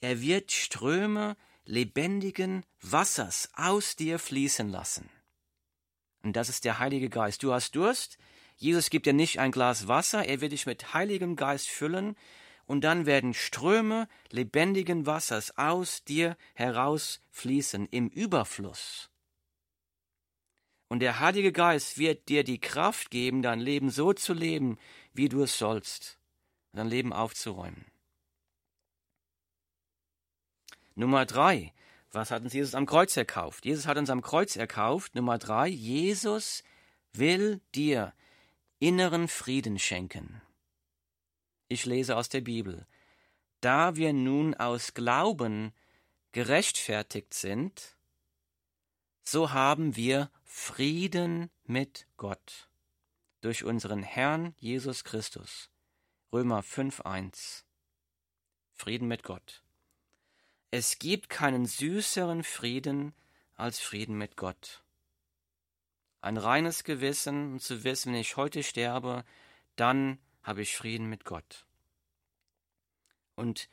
er 0.00 0.20
wird 0.20 0.52
Ströme 0.52 1.36
lebendigen 1.64 2.64
Wassers 2.80 3.50
aus 3.54 3.96
dir 3.96 4.18
fließen 4.18 4.68
lassen. 4.68 5.10
Und 6.22 6.34
das 6.34 6.48
ist 6.48 6.64
der 6.64 6.78
Heilige 6.78 7.08
Geist. 7.08 7.42
Du 7.42 7.52
hast 7.52 7.74
Durst, 7.74 8.18
Jesus 8.56 8.88
gibt 8.88 9.06
dir 9.06 9.12
nicht 9.12 9.38
ein 9.38 9.50
Glas 9.50 9.88
Wasser, 9.88 10.24
er 10.24 10.40
wird 10.40 10.52
dich 10.52 10.66
mit 10.66 10.94
Heiligem 10.94 11.36
Geist 11.36 11.68
füllen 11.68 12.16
und 12.66 12.82
dann 12.82 13.06
werden 13.06 13.34
Ströme 13.34 14.08
lebendigen 14.30 15.06
Wassers 15.06 15.56
aus 15.56 16.04
dir 16.04 16.36
herausfließen 16.54 17.86
im 17.86 18.08
Überfluss. 18.08 19.10
Und 20.88 21.00
der 21.00 21.18
Heilige 21.20 21.52
Geist 21.52 21.98
wird 21.98 22.28
dir 22.28 22.44
die 22.44 22.60
Kraft 22.60 23.10
geben, 23.10 23.42
dein 23.42 23.60
Leben 23.60 23.90
so 23.90 24.12
zu 24.12 24.32
leben, 24.32 24.78
wie 25.12 25.28
du 25.28 25.42
es 25.42 25.58
sollst, 25.58 26.18
dein 26.72 26.86
Leben 26.86 27.12
aufzuräumen. 27.12 27.84
Nummer 30.94 31.26
drei. 31.26 31.72
Was 32.12 32.30
hat 32.30 32.42
uns 32.42 32.54
Jesus 32.54 32.74
am 32.74 32.86
Kreuz 32.86 33.16
erkauft? 33.16 33.66
Jesus 33.66 33.86
hat 33.86 33.98
uns 33.98 34.08
am 34.08 34.22
Kreuz 34.22 34.56
erkauft. 34.56 35.14
Nummer 35.14 35.38
drei. 35.38 35.68
Jesus 35.68 36.62
will 37.12 37.60
dir 37.74 38.14
inneren 38.78 39.28
Frieden 39.28 39.78
schenken. 39.78 40.40
Ich 41.68 41.84
lese 41.84 42.16
aus 42.16 42.28
der 42.28 42.40
Bibel. 42.40 42.86
Da 43.60 43.96
wir 43.96 44.12
nun 44.12 44.54
aus 44.54 44.94
Glauben 44.94 45.72
gerechtfertigt 46.32 47.34
sind, 47.34 47.96
so 49.22 49.52
haben 49.52 49.96
wir 49.96 50.30
Frieden 50.58 51.50
mit 51.64 52.08
Gott 52.16 52.70
durch 53.42 53.62
unseren 53.62 54.02
Herrn 54.02 54.54
Jesus 54.58 55.04
Christus. 55.04 55.70
Römer 56.32 56.62
5.1 56.62 57.62
Frieden 58.72 59.06
mit 59.06 59.22
Gott. 59.22 59.62
Es 60.70 60.98
gibt 60.98 61.28
keinen 61.28 61.66
süßeren 61.66 62.42
Frieden 62.42 63.14
als 63.54 63.80
Frieden 63.80 64.16
mit 64.16 64.36
Gott. 64.36 64.82
Ein 66.22 66.38
reines 66.38 66.84
Gewissen 66.84 67.52
und 67.52 67.62
zu 67.62 67.84
wissen, 67.84 68.14
wenn 68.14 68.20
ich 68.20 68.38
heute 68.38 68.62
sterbe, 68.62 69.24
dann 69.76 70.18
habe 70.42 70.62
ich 70.62 70.74
Frieden 70.74 71.06
mit 71.10 71.26
Gott. 71.26 71.66
Und 73.34 73.68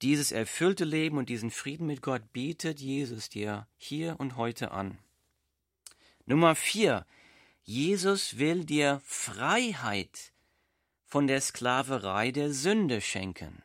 dieses 0.00 0.32
erfüllte 0.32 0.86
Leben 0.86 1.18
und 1.18 1.28
diesen 1.28 1.50
Frieden 1.50 1.86
mit 1.86 2.00
Gott 2.00 2.32
bietet 2.32 2.80
Jesus 2.80 3.28
dir 3.28 3.68
hier 3.76 4.18
und 4.18 4.36
heute 4.36 4.70
an. 4.70 4.98
Nummer 6.26 6.54
vier. 6.54 7.06
Jesus 7.64 8.38
will 8.38 8.64
dir 8.64 9.00
Freiheit 9.04 10.32
von 11.04 11.26
der 11.26 11.40
Sklaverei 11.40 12.30
der 12.30 12.52
Sünde 12.52 13.00
schenken. 13.00 13.62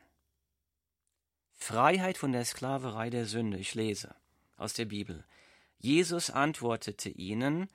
Freiheit 1.55 2.17
von 2.17 2.31
der 2.31 2.45
Sklaverei 2.45 3.09
der 3.09 3.25
Sünde. 3.25 3.57
Ich 3.57 3.75
lese 3.75 4.15
aus 4.57 4.73
der 4.73 4.85
Bibel. 4.85 5.23
Jesus 5.77 6.29
antwortete 6.29 7.09
ihnen, 7.09 7.69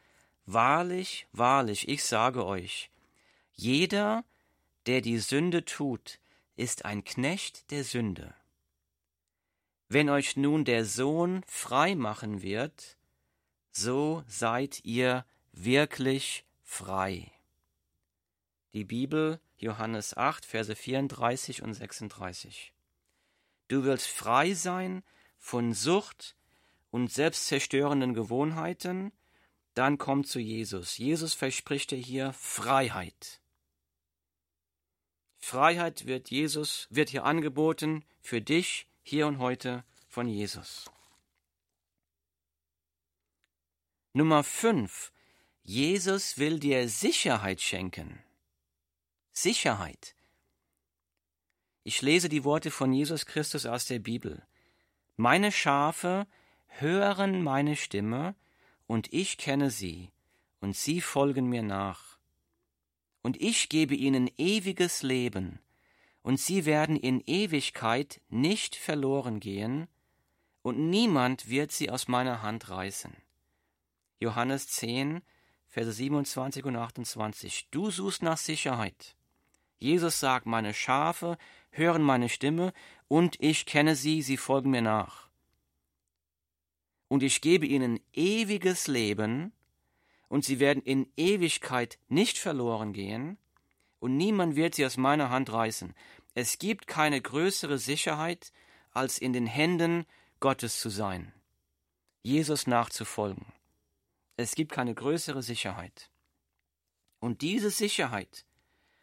Wahrlich, 0.46 1.26
wahrlich, 1.32 1.88
ich 1.88 2.04
sage 2.04 2.44
euch, 2.44 2.90
jeder, 3.52 4.24
der 4.84 5.00
die 5.00 5.18
Sünde 5.18 5.64
tut, 5.64 6.18
ist 6.56 6.84
ein 6.84 7.04
Knecht 7.04 7.70
der 7.70 7.84
Sünde. 7.84 8.34
Wenn 9.88 10.10
euch 10.10 10.36
nun 10.36 10.66
der 10.66 10.84
Sohn 10.84 11.42
frei 11.46 11.94
machen 11.94 12.42
wird, 12.42 12.98
so 13.76 14.22
seid 14.28 14.84
ihr 14.84 15.24
wirklich 15.52 16.44
frei. 16.62 17.30
Die 18.72 18.84
Bibel, 18.84 19.40
Johannes 19.58 20.16
8, 20.16 20.44
Verse 20.44 20.74
34 20.74 21.62
und 21.62 21.74
36. 21.74 22.72
Du 23.68 23.84
willst 23.84 24.06
frei 24.06 24.54
sein 24.54 25.02
von 25.38 25.74
Sucht 25.74 26.36
und 26.90 27.12
selbstzerstörenden 27.12 28.14
Gewohnheiten, 28.14 29.12
dann 29.74 29.98
komm 29.98 30.24
zu 30.24 30.38
Jesus. 30.38 30.96
Jesus 30.96 31.34
verspricht 31.34 31.90
dir 31.90 31.98
hier 31.98 32.32
Freiheit. 32.32 33.40
Freiheit 35.38 36.06
wird 36.06 36.30
Jesus, 36.30 36.86
wird 36.90 37.10
hier 37.10 37.24
angeboten 37.24 38.04
für 38.20 38.40
dich 38.40 38.86
hier 39.02 39.26
und 39.26 39.38
heute 39.38 39.84
von 40.08 40.28
Jesus. 40.28 40.93
Nummer 44.16 44.44
5. 44.44 45.10
Jesus 45.64 46.38
will 46.38 46.60
dir 46.60 46.88
Sicherheit 46.88 47.60
schenken. 47.60 48.22
Sicherheit. 49.32 50.14
Ich 51.82 52.00
lese 52.00 52.28
die 52.28 52.44
Worte 52.44 52.70
von 52.70 52.92
Jesus 52.92 53.26
Christus 53.26 53.66
aus 53.66 53.86
der 53.86 53.98
Bibel. 53.98 54.46
Meine 55.16 55.50
Schafe 55.50 56.28
hören 56.68 57.42
meine 57.42 57.74
Stimme, 57.74 58.36
und 58.86 59.12
ich 59.12 59.36
kenne 59.36 59.68
sie, 59.70 60.12
und 60.60 60.76
sie 60.76 61.00
folgen 61.00 61.48
mir 61.48 61.64
nach. 61.64 62.20
Und 63.20 63.42
ich 63.42 63.68
gebe 63.68 63.96
ihnen 63.96 64.30
ewiges 64.38 65.02
Leben, 65.02 65.58
und 66.22 66.38
sie 66.38 66.66
werden 66.66 66.94
in 66.94 67.20
Ewigkeit 67.26 68.20
nicht 68.28 68.76
verloren 68.76 69.40
gehen, 69.40 69.88
und 70.62 70.88
niemand 70.88 71.48
wird 71.48 71.72
sie 71.72 71.90
aus 71.90 72.06
meiner 72.06 72.42
Hand 72.42 72.70
reißen. 72.70 73.12
Johannes 74.24 74.66
10, 74.68 75.22
Verse 75.68 75.92
27 75.92 76.64
und 76.64 76.76
28. 76.76 77.68
Du 77.70 77.90
suchst 77.90 78.22
nach 78.22 78.38
Sicherheit. 78.38 79.16
Jesus 79.78 80.18
sagt, 80.18 80.46
meine 80.46 80.72
Schafe 80.72 81.36
hören 81.70 82.02
meine 82.02 82.28
Stimme, 82.28 82.72
und 83.08 83.36
ich 83.40 83.66
kenne 83.66 83.96
sie, 83.96 84.22
sie 84.22 84.36
folgen 84.36 84.70
mir 84.70 84.82
nach. 84.82 85.28
Und 87.08 87.22
ich 87.22 87.40
gebe 87.40 87.66
ihnen 87.66 88.00
ewiges 88.12 88.86
Leben, 88.86 89.52
und 90.28 90.44
sie 90.44 90.58
werden 90.58 90.82
in 90.82 91.06
Ewigkeit 91.16 91.98
nicht 92.08 92.38
verloren 92.38 92.92
gehen, 92.92 93.36
und 94.00 94.16
niemand 94.16 94.56
wird 94.56 94.74
sie 94.74 94.86
aus 94.86 94.96
meiner 94.96 95.30
Hand 95.30 95.52
reißen. 95.52 95.94
Es 96.34 96.58
gibt 96.58 96.86
keine 96.86 97.20
größere 97.20 97.78
Sicherheit, 97.78 98.52
als 98.90 99.18
in 99.18 99.32
den 99.32 99.46
Händen 99.46 100.06
Gottes 100.40 100.80
zu 100.80 100.88
sein, 100.88 101.32
Jesus 102.22 102.66
nachzufolgen. 102.66 103.46
Es 104.36 104.54
gibt 104.54 104.72
keine 104.72 104.94
größere 104.94 105.42
Sicherheit. 105.42 106.10
Und 107.20 107.42
diese 107.42 107.70
Sicherheit, 107.70 108.44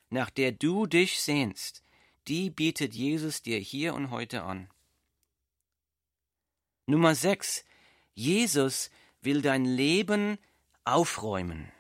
nach 0.10 0.30
der 0.30 0.52
du 0.52 0.86
dich 0.86 1.22
sehnst, 1.22 1.84
die 2.28 2.50
bietet 2.50 2.94
Jesus 2.94 3.42
dir 3.42 3.58
hier 3.58 3.94
und 3.94 4.12
heute 4.12 4.44
an. 4.44 4.70
Nummer 6.86 7.16
6. 7.16 7.66
Jesus 8.14 8.92
will 9.22 9.42
dein 9.42 9.66
Leben 9.66 10.38
aufräumen. 10.84 11.72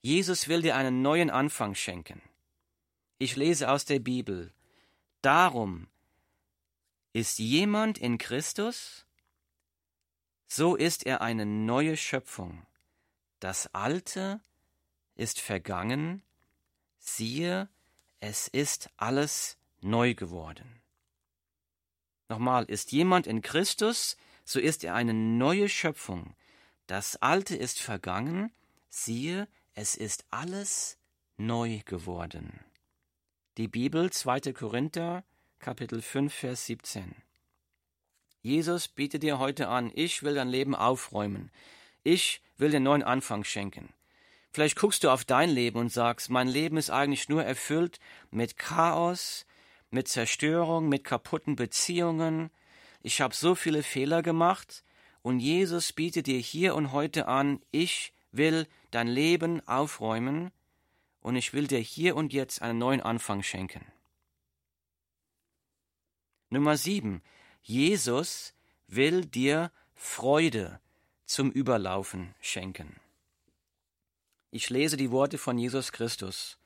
Jesus 0.00 0.48
will 0.48 0.62
dir 0.62 0.74
einen 0.74 1.02
neuen 1.02 1.30
Anfang 1.30 1.74
schenken. 1.74 2.22
Ich 3.18 3.36
lese 3.36 3.70
aus 3.70 3.84
der 3.84 4.00
Bibel. 4.00 4.52
Darum 5.20 5.86
ist 7.12 7.38
jemand 7.38 7.98
in 7.98 8.18
Christus, 8.18 9.06
so 10.54 10.76
ist 10.76 11.06
er 11.06 11.22
eine 11.22 11.46
neue 11.46 11.96
Schöpfung. 11.96 12.66
Das 13.40 13.74
Alte 13.74 14.42
ist 15.14 15.40
vergangen, 15.40 16.22
siehe, 16.98 17.70
es 18.20 18.48
ist 18.48 18.90
alles 18.98 19.56
neu 19.80 20.12
geworden. 20.12 20.82
Nochmal, 22.28 22.64
ist 22.66 22.92
jemand 22.92 23.26
in 23.26 23.40
Christus, 23.40 24.18
so 24.44 24.60
ist 24.60 24.84
er 24.84 24.94
eine 24.94 25.14
neue 25.14 25.70
Schöpfung. 25.70 26.36
Das 26.86 27.16
Alte 27.16 27.56
ist 27.56 27.80
vergangen, 27.80 28.52
siehe, 28.90 29.48
es 29.72 29.94
ist 29.94 30.26
alles 30.30 30.98
neu 31.38 31.80
geworden. 31.86 32.60
Die 33.56 33.68
Bibel 33.68 34.12
2. 34.12 34.52
Korinther 34.52 35.24
Kapitel 35.60 36.02
5 36.02 36.30
Vers 36.30 36.66
17. 36.66 37.14
Jesus 38.42 38.88
bietet 38.88 39.22
dir 39.22 39.38
heute 39.38 39.68
an, 39.68 39.92
ich 39.94 40.24
will 40.24 40.34
dein 40.34 40.48
Leben 40.48 40.74
aufräumen. 40.74 41.50
Ich 42.02 42.42
will 42.58 42.70
dir 42.70 42.76
einen 42.76 42.84
neuen 42.84 43.02
Anfang 43.04 43.44
schenken. 43.44 43.92
Vielleicht 44.52 44.76
guckst 44.76 45.04
du 45.04 45.10
auf 45.10 45.24
dein 45.24 45.48
Leben 45.48 45.78
und 45.78 45.92
sagst, 45.92 46.28
mein 46.28 46.48
Leben 46.48 46.76
ist 46.76 46.90
eigentlich 46.90 47.28
nur 47.28 47.44
erfüllt 47.44 48.00
mit 48.30 48.58
Chaos, 48.58 49.46
mit 49.90 50.08
Zerstörung, 50.08 50.88
mit 50.88 51.04
kaputten 51.04 51.56
Beziehungen. 51.56 52.50
Ich 53.02 53.20
habe 53.20 53.34
so 53.34 53.54
viele 53.54 53.82
Fehler 53.82 54.22
gemacht 54.22 54.84
und 55.22 55.38
Jesus 55.38 55.92
bietet 55.92 56.26
dir 56.26 56.38
hier 56.38 56.74
und 56.74 56.92
heute 56.92 57.28
an, 57.28 57.60
ich 57.70 58.12
will 58.32 58.66
dein 58.90 59.08
Leben 59.08 59.66
aufräumen 59.68 60.50
und 61.20 61.36
ich 61.36 61.54
will 61.54 61.68
dir 61.68 61.78
hier 61.78 62.16
und 62.16 62.32
jetzt 62.32 62.60
einen 62.60 62.78
neuen 62.78 63.00
Anfang 63.00 63.42
schenken. 63.42 63.86
Nummer 66.50 66.76
sieben. 66.76 67.22
Jesus 67.62 68.54
will 68.88 69.24
dir 69.24 69.70
Freude 69.94 70.80
zum 71.26 71.50
Überlaufen 71.50 72.34
schenken. 72.40 72.96
Ich 74.50 74.68
lese 74.68 74.96
die 74.96 75.12
Worte 75.12 75.38
von 75.38 75.56
Jesus 75.56 75.92
Christus. 75.92 76.58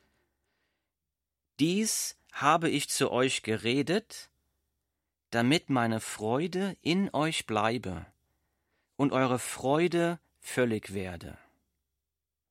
Dies 1.60 2.16
habe 2.32 2.70
ich 2.70 2.88
zu 2.88 3.10
euch 3.12 3.42
geredet, 3.42 4.30
damit 5.30 5.68
meine 5.70 6.00
Freude 6.00 6.76
in 6.80 7.12
euch 7.12 7.46
bleibe 7.46 8.06
und 8.96 9.12
eure 9.12 9.38
Freude 9.38 10.18
völlig 10.40 10.94
werde. 10.94 11.36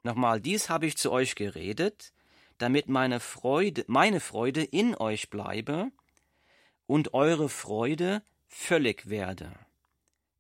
Nochmal, 0.03 0.39
dies 0.39 0.69
habe 0.69 0.85
ich 0.85 0.97
zu 0.97 1.11
euch 1.11 1.33
geredet, 1.33 2.13
damit 2.59 2.89
meine 2.89 3.19
Freude, 3.19 3.83
meine 3.87 4.19
Freude 4.19 4.63
in 4.63 4.95
euch 4.95 5.31
bleibe 5.31 5.91
und 6.85 7.15
eure 7.15 7.49
Freude 7.49 8.21
völlig 8.55 9.09
werde. 9.09 9.51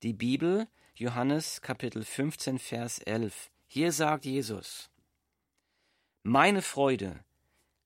Die 0.01 0.13
Bibel, 0.13 0.67
Johannes 0.95 1.61
Kapitel 1.61 2.03
15, 2.03 2.57
Vers 2.59 2.99
11. 2.99 3.51
Hier 3.67 3.91
sagt 3.91 4.25
Jesus, 4.25 4.89
meine 6.23 6.61
Freude, 6.61 7.23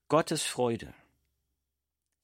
Gottes 0.08 0.44
Freude, 0.44 0.94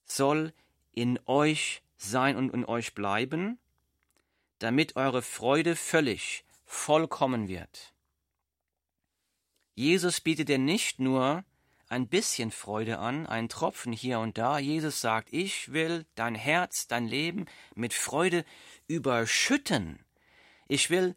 soll 0.05 0.55
in 0.93 1.19
euch 1.27 1.83
sein 1.97 2.37
und 2.37 2.55
in 2.55 2.65
euch 2.65 2.95
bleiben, 2.95 3.59
damit 4.61 4.97
eure 4.97 5.21
Freude 5.21 5.75
völlig, 5.77 6.45
vollkommen 6.65 7.49
wird. 7.49 7.93
Jesus 9.75 10.21
bietet 10.21 10.49
dir 10.49 10.59
nicht 10.59 11.01
nur 11.01 11.45
ein 11.89 12.09
bisschen 12.09 12.51
Freude 12.51 12.99
an, 12.99 13.27
ein 13.27 13.49
Tropfen 13.49 13.93
hier 13.93 14.19
und 14.19 14.39
da. 14.39 14.59
Jesus 14.59 15.01
sagt, 15.01 15.33
ich 15.33 15.73
will 15.73 16.05
dein 16.15 16.35
Herz, 16.35 16.87
dein 16.89 17.07
Leben 17.07 17.47
mit 17.75 17.95
Freude 17.95 18.45
überschütten. 18.89 20.05
Ich 20.69 20.91
will 20.91 21.15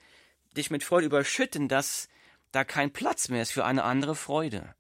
dich 0.56 0.70
mit 0.70 0.84
Freude 0.84 1.08
überschütten, 1.08 1.68
dass 1.68 2.08
da 2.52 2.64
kein 2.64 2.92
Platz 2.92 3.30
mehr 3.30 3.42
ist 3.42 3.52
für 3.52 3.66
eine 3.66 3.84
andere 3.84 4.16
Freude. 4.16 4.76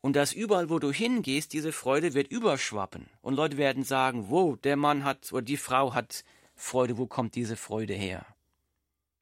Und 0.00 0.16
dass 0.16 0.32
überall, 0.32 0.68
wo 0.68 0.78
du 0.78 0.90
hingehst, 0.90 1.52
diese 1.52 1.72
Freude 1.72 2.12
wird 2.14 2.28
überschwappen. 2.28 3.08
Und 3.20 3.34
Leute 3.34 3.56
werden 3.56 3.84
sagen, 3.84 4.28
wo, 4.28 4.56
der 4.56 4.76
Mann 4.76 5.04
hat 5.04 5.32
oder 5.32 5.42
die 5.42 5.56
Frau 5.56 5.94
hat 5.94 6.24
Freude, 6.56 6.98
wo 6.98 7.06
kommt 7.06 7.36
diese 7.36 7.56
Freude 7.56 7.94
her? 7.94 8.26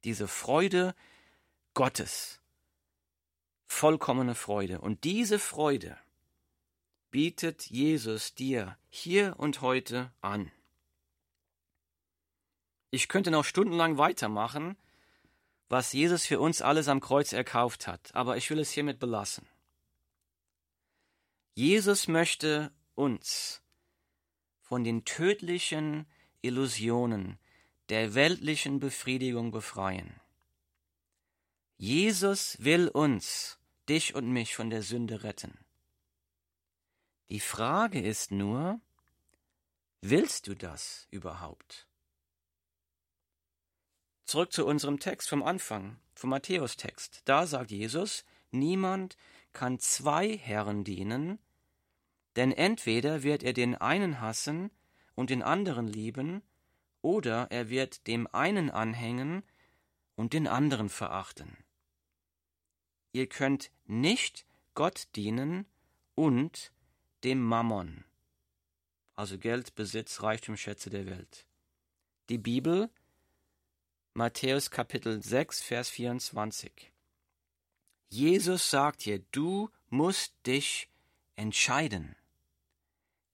Diese 0.03 0.27
Freude 0.27 0.95
Gottes 1.73 2.41
vollkommene 3.71 4.35
Freude. 4.35 4.81
Und 4.81 5.03
diese 5.05 5.39
Freude 5.39 5.97
bietet 7.11 7.69
Jesus 7.69 8.33
dir 8.33 8.77
hier 8.89 9.35
und 9.37 9.61
heute 9.61 10.11
an. 10.21 10.51
Ich 12.89 13.07
könnte 13.07 13.31
noch 13.31 13.45
stundenlang 13.45 13.97
weitermachen, 13.97 14.77
was 15.69 15.93
Jesus 15.93 16.25
für 16.25 16.39
uns 16.39 16.61
alles 16.61 16.87
am 16.87 16.99
Kreuz 16.99 17.31
erkauft 17.31 17.87
hat, 17.87 18.13
aber 18.15 18.35
ich 18.37 18.49
will 18.49 18.59
es 18.59 18.71
hiermit 18.71 18.99
belassen. 18.99 19.47
Jesus 21.53 22.07
möchte 22.07 22.71
uns 22.95 23.61
von 24.61 24.83
den 24.83 25.05
tödlichen 25.05 26.05
Illusionen 26.41 27.37
der 27.89 28.15
weltlichen 28.15 28.79
Befriedigung 28.79 29.51
befreien. 29.51 30.19
Jesus 31.77 32.57
will 32.59 32.87
uns 32.87 33.57
dich 33.89 34.15
und 34.15 34.31
mich 34.31 34.55
von 34.55 34.69
der 34.69 34.81
Sünde 34.81 35.23
retten. 35.23 35.57
Die 37.31 37.39
Frage 37.39 38.01
ist 38.01 38.31
nur, 38.31 38.81
willst 40.01 40.47
du 40.47 40.53
das 40.53 41.07
überhaupt? 41.11 41.87
Zurück 44.25 44.51
zu 44.51 44.65
unserem 44.65 44.99
Text 44.99 45.29
vom 45.29 45.41
Anfang, 45.41 45.97
vom 46.13 46.29
Matthäus-Text. 46.31 47.21
Da 47.23 47.47
sagt 47.47 47.71
Jesus, 47.71 48.25
niemand 48.51 49.15
kann 49.53 49.79
zwei 49.79 50.37
Herren 50.37 50.83
dienen, 50.83 51.39
denn 52.35 52.51
entweder 52.51 53.23
wird 53.23 53.43
er 53.43 53.53
den 53.53 53.75
einen 53.75 54.19
hassen 54.19 54.69
und 55.15 55.29
den 55.29 55.41
anderen 55.41 55.87
lieben, 55.87 56.41
oder 57.01 57.49
er 57.49 57.69
wird 57.69 58.07
dem 58.07 58.27
einen 58.33 58.69
anhängen 58.69 59.43
und 60.15 60.33
den 60.33 60.47
anderen 60.47 60.89
verachten. 60.89 61.55
Ihr 63.13 63.29
könnt 63.29 63.71
nicht 63.85 64.45
Gott 64.73 65.07
dienen 65.15 65.65
und 66.13 66.73
dem 67.23 67.41
Mammon, 67.41 68.03
also 69.15 69.37
Geld, 69.37 69.75
Besitz, 69.75 70.23
Reichtum, 70.23 70.57
Schätze 70.57 70.89
der 70.89 71.05
Welt. 71.05 71.45
Die 72.29 72.37
Bibel, 72.37 72.89
Matthäus 74.13 74.71
Kapitel 74.71 75.21
6, 75.21 75.61
Vers 75.61 75.89
24. 75.89 76.91
Jesus 78.09 78.69
sagt 78.69 79.03
hier, 79.03 79.19
du 79.31 79.69
musst 79.89 80.33
dich 80.45 80.89
entscheiden. 81.35 82.15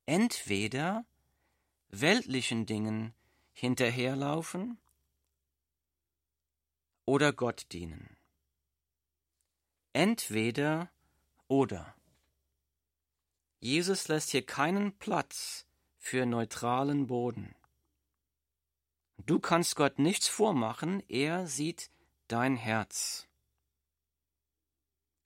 Entweder 0.05 1.05
weltlichen 1.89 2.65
Dingen 2.65 3.13
hinterherlaufen 3.53 4.77
oder 7.05 7.33
Gott 7.33 7.65
dienen. 7.71 8.17
Entweder 9.93 10.91
oder. 11.47 11.96
Jesus 13.59 14.07
lässt 14.07 14.31
hier 14.31 14.45
keinen 14.45 14.97
Platz 14.97 15.65
für 15.97 16.25
neutralen 16.25 17.07
Boden. 17.07 17.55
Du 19.25 19.39
kannst 19.39 19.75
Gott 19.75 19.99
nichts 19.99 20.27
vormachen, 20.27 21.03
er 21.09 21.47
sieht 21.47 21.89
dein 22.27 22.55
Herz. 22.55 23.27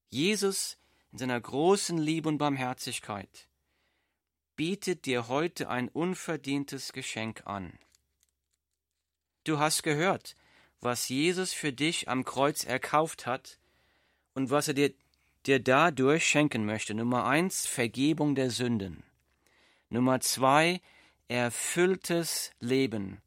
Jesus 0.10 0.78
in 1.12 1.18
seiner 1.18 1.40
großen 1.40 1.98
Liebe 1.98 2.30
und 2.30 2.38
Barmherzigkeit 2.38 3.48
bietet 4.56 5.06
dir 5.06 5.28
heute 5.28 5.70
ein 5.70 5.90
unverdientes 5.90 6.94
Geschenk 6.94 7.46
an. 7.46 7.78
Du 9.44 9.60
hast 9.60 9.84
gehört, 9.84 10.36
was 10.80 11.10
Jesus 11.10 11.52
für 11.54 11.74
dich 11.74 12.08
am 12.10 12.24
Kreuz 12.26 12.64
erkauft 12.64 13.26
hat, 13.26 13.60
und 14.34 14.50
was 14.50 14.68
er 14.68 14.74
dir, 14.74 14.94
dir 15.46 15.60
dadurch 15.60 16.28
schenken 16.28 16.66
möchte. 16.66 16.94
Nummer 16.94 17.26
eins, 17.26 17.66
Vergebung 17.66 18.36
der 18.36 18.50
Sünden. 18.50 19.04
Nummer 19.90 20.20
zwei, 20.20 20.82
erfülltes 21.28 22.52
Leben. 22.60 23.22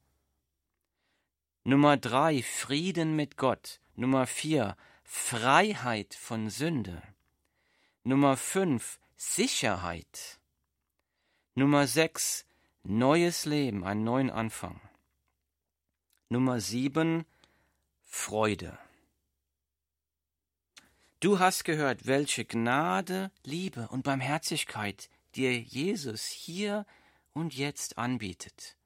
Nummer 1.64 1.96
drei, 1.96 2.42
Frieden 2.42 3.16
mit 3.16 3.36
Gott. 3.36 3.80
Nummer 3.96 4.26
vier, 4.26 4.76
Freiheit 5.02 6.14
von 6.14 6.50
Sünde. 6.50 7.02
Nummer 8.02 8.36
fünf, 8.36 8.98
Sicherheit. 9.16 10.38
Nummer 11.54 11.86
sechs, 11.86 12.44
neues 12.82 13.46
Leben, 13.46 13.84
einen 13.84 14.04
neuen 14.04 14.30
Anfang. 14.30 14.80
Nummer 16.28 16.60
sieben, 16.60 17.24
Freude. 18.02 18.78
Du 21.24 21.38
hast 21.38 21.64
gehört, 21.64 22.06
welche 22.06 22.44
Gnade, 22.44 23.30
Liebe 23.44 23.88
und 23.88 24.02
Barmherzigkeit 24.02 25.08
dir 25.34 25.58
Jesus 25.58 26.26
hier 26.26 26.84
und 27.32 27.54
jetzt 27.54 27.96
anbietet. 27.96 28.76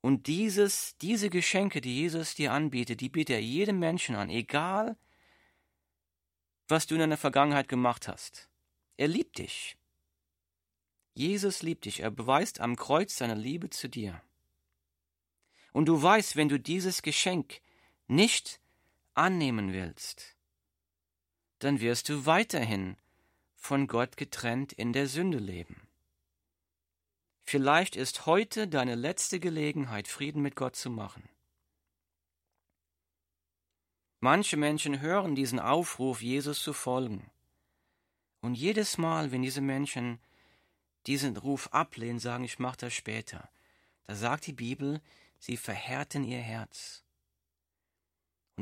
Und 0.00 0.28
dieses, 0.28 0.96
diese 0.98 1.28
Geschenke, 1.28 1.80
die 1.80 2.02
Jesus 2.02 2.36
dir 2.36 2.52
anbietet, 2.52 3.00
die 3.00 3.08
bietet 3.08 3.34
er 3.34 3.42
jedem 3.42 3.80
Menschen 3.80 4.14
an, 4.14 4.30
egal 4.30 4.96
was 6.68 6.86
du 6.86 6.94
in 6.94 7.00
deiner 7.00 7.16
Vergangenheit 7.16 7.68
gemacht 7.68 8.06
hast. 8.06 8.48
Er 8.96 9.08
liebt 9.08 9.38
dich. 9.38 9.76
Jesus 11.14 11.64
liebt 11.64 11.84
dich. 11.84 11.98
Er 11.98 12.12
beweist 12.12 12.60
am 12.60 12.76
Kreuz 12.76 13.16
seine 13.16 13.34
Liebe 13.34 13.70
zu 13.70 13.88
dir. 13.88 14.22
Und 15.72 15.86
du 15.86 16.00
weißt, 16.00 16.36
wenn 16.36 16.48
du 16.48 16.60
dieses 16.60 17.02
Geschenk 17.02 17.60
nicht 18.06 18.60
annehmen 19.14 19.72
willst, 19.72 20.36
dann 21.62 21.80
wirst 21.80 22.08
du 22.08 22.26
weiterhin 22.26 22.96
von 23.54 23.86
Gott 23.86 24.16
getrennt 24.16 24.72
in 24.72 24.92
der 24.92 25.06
Sünde 25.06 25.38
leben. 25.38 25.86
Vielleicht 27.44 27.94
ist 27.94 28.26
heute 28.26 28.66
deine 28.66 28.96
letzte 28.96 29.38
Gelegenheit, 29.38 30.08
Frieden 30.08 30.42
mit 30.42 30.56
Gott 30.56 30.74
zu 30.74 30.90
machen. 30.90 31.28
Manche 34.18 34.56
Menschen 34.56 35.00
hören 35.00 35.36
diesen 35.36 35.60
Aufruf, 35.60 36.20
Jesus 36.20 36.60
zu 36.60 36.72
folgen. 36.72 37.30
Und 38.40 38.54
jedes 38.54 38.98
Mal, 38.98 39.30
wenn 39.30 39.42
diese 39.42 39.60
Menschen 39.60 40.18
diesen 41.06 41.36
Ruf 41.36 41.68
ablehnen, 41.72 42.18
sagen, 42.18 42.42
ich 42.42 42.58
mache 42.58 42.78
das 42.78 42.94
später, 42.94 43.48
da 44.04 44.16
sagt 44.16 44.46
die 44.48 44.52
Bibel, 44.52 45.00
sie 45.38 45.56
verhärten 45.56 46.24
ihr 46.24 46.40
Herz. 46.40 47.04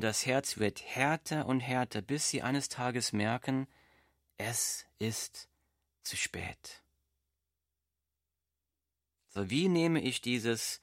Und 0.01 0.05
das 0.05 0.25
Herz 0.25 0.57
wird 0.57 0.83
härter 0.83 1.45
und 1.45 1.61
härter, 1.61 2.01
bis 2.01 2.31
sie 2.31 2.41
eines 2.41 2.71
Tages 2.71 3.13
merken, 3.13 3.67
es 4.39 4.87
ist 4.99 5.47
zu 6.05 6.17
spät. 6.17 6.83
So 9.29 9.51
wie 9.51 9.69
nehme 9.69 10.01
ich 10.01 10.23
dieses 10.23 10.81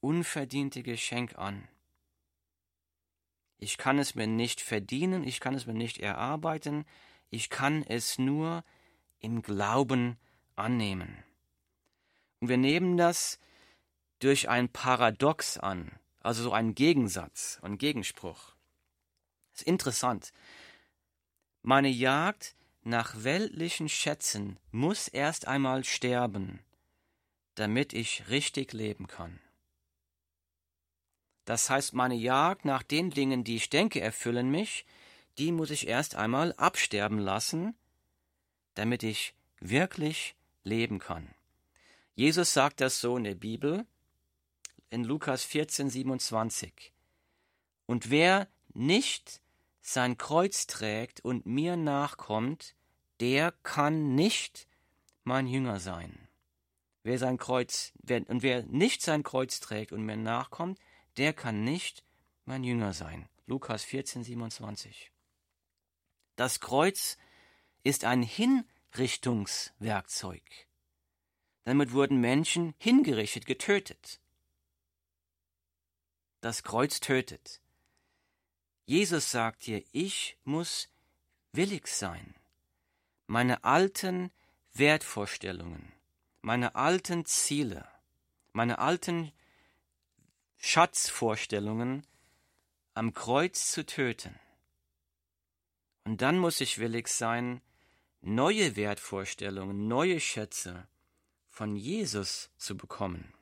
unverdiente 0.00 0.84
Geschenk 0.84 1.36
an? 1.36 1.66
Ich 3.58 3.76
kann 3.76 3.98
es 3.98 4.14
mir 4.14 4.28
nicht 4.28 4.60
verdienen, 4.60 5.24
ich 5.24 5.40
kann 5.40 5.54
es 5.54 5.66
mir 5.66 5.74
nicht 5.74 5.98
erarbeiten, 5.98 6.84
ich 7.28 7.50
kann 7.50 7.82
es 7.82 8.20
nur 8.20 8.62
im 9.18 9.42
Glauben 9.42 10.16
annehmen. 10.54 11.24
Und 12.38 12.48
wir 12.48 12.56
nehmen 12.56 12.96
das 12.96 13.40
durch 14.20 14.48
ein 14.48 14.68
Paradox 14.68 15.58
an 15.58 15.90
also 16.20 16.42
so 16.42 16.52
ein 16.52 16.74
Gegensatz 16.74 17.58
und 17.62 17.78
Gegenspruch. 17.78 18.54
Ist 19.60 19.66
interessant. 19.66 20.32
Meine 21.60 21.90
Jagd 21.90 22.54
nach 22.82 23.24
weltlichen 23.24 23.90
Schätzen 23.90 24.58
muss 24.70 25.06
erst 25.06 25.46
einmal 25.46 25.84
sterben, 25.84 26.60
damit 27.56 27.92
ich 27.92 28.30
richtig 28.30 28.72
leben 28.72 29.06
kann. 29.06 29.38
Das 31.44 31.68
heißt, 31.68 31.92
meine 31.92 32.14
Jagd 32.14 32.64
nach 32.64 32.82
den 32.82 33.10
Dingen, 33.10 33.44
die 33.44 33.56
ich 33.56 33.68
denke, 33.68 34.00
erfüllen 34.00 34.50
mich, 34.50 34.86
die 35.36 35.52
muss 35.52 35.70
ich 35.70 35.86
erst 35.86 36.14
einmal 36.14 36.54
absterben 36.54 37.18
lassen, 37.18 37.74
damit 38.72 39.02
ich 39.02 39.34
wirklich 39.60 40.36
leben 40.64 40.98
kann. 40.98 41.28
Jesus 42.14 42.54
sagt 42.54 42.80
das 42.80 42.98
so 42.98 43.18
in 43.18 43.24
der 43.24 43.34
Bibel 43.34 43.84
in 44.88 45.04
Lukas 45.04 45.44
14, 45.44 45.90
27. 45.90 46.94
Und 47.84 48.08
wer 48.08 48.48
nicht 48.72 49.42
sein 49.80 50.18
Kreuz 50.18 50.66
trägt 50.66 51.24
und 51.24 51.46
mir 51.46 51.76
nachkommt, 51.76 52.74
der 53.20 53.52
kann 53.62 54.14
nicht 54.14 54.68
mein 55.24 55.46
Jünger 55.46 55.80
sein. 55.80 56.28
Wer 57.02 57.18
sein 57.18 57.38
Kreuz, 57.38 57.94
wer, 58.02 58.28
und 58.28 58.42
wer 58.42 58.64
nicht 58.64 59.00
sein 59.02 59.22
Kreuz 59.22 59.60
trägt 59.60 59.92
und 59.92 60.04
mir 60.04 60.16
nachkommt, 60.16 60.80
der 61.16 61.32
kann 61.32 61.64
nicht 61.64 62.04
mein 62.44 62.64
Jünger 62.64 62.92
sein. 62.92 63.28
Lukas 63.46 63.84
14, 63.84 64.24
27. 64.24 65.10
Das 66.36 66.60
Kreuz 66.60 67.16
ist 67.82 68.04
ein 68.04 68.22
Hinrichtungswerkzeug. 68.22 70.42
Damit 71.64 71.92
wurden 71.92 72.20
Menschen 72.20 72.74
hingerichtet, 72.78 73.46
getötet. 73.46 74.20
Das 76.40 76.62
Kreuz 76.62 77.00
tötet. 77.00 77.59
Jesus 78.90 79.30
sagt 79.30 79.62
hier, 79.62 79.84
ich 79.92 80.36
muss 80.42 80.88
willig 81.52 81.86
sein. 81.86 82.34
Meine 83.28 83.62
alten 83.62 84.32
Wertvorstellungen, 84.72 85.92
meine 86.40 86.74
alten 86.74 87.24
Ziele, 87.24 87.86
meine 88.52 88.80
alten 88.80 89.30
Schatzvorstellungen 90.56 92.04
am 92.94 93.14
Kreuz 93.14 93.70
zu 93.70 93.86
töten. 93.86 94.34
Und 96.02 96.20
dann 96.20 96.36
muss 96.36 96.60
ich 96.60 96.78
willig 96.78 97.06
sein, 97.06 97.60
neue 98.22 98.74
Wertvorstellungen, 98.74 99.86
neue 99.86 100.18
Schätze 100.18 100.88
von 101.48 101.76
Jesus 101.76 102.50
zu 102.56 102.76
bekommen. 102.76 103.32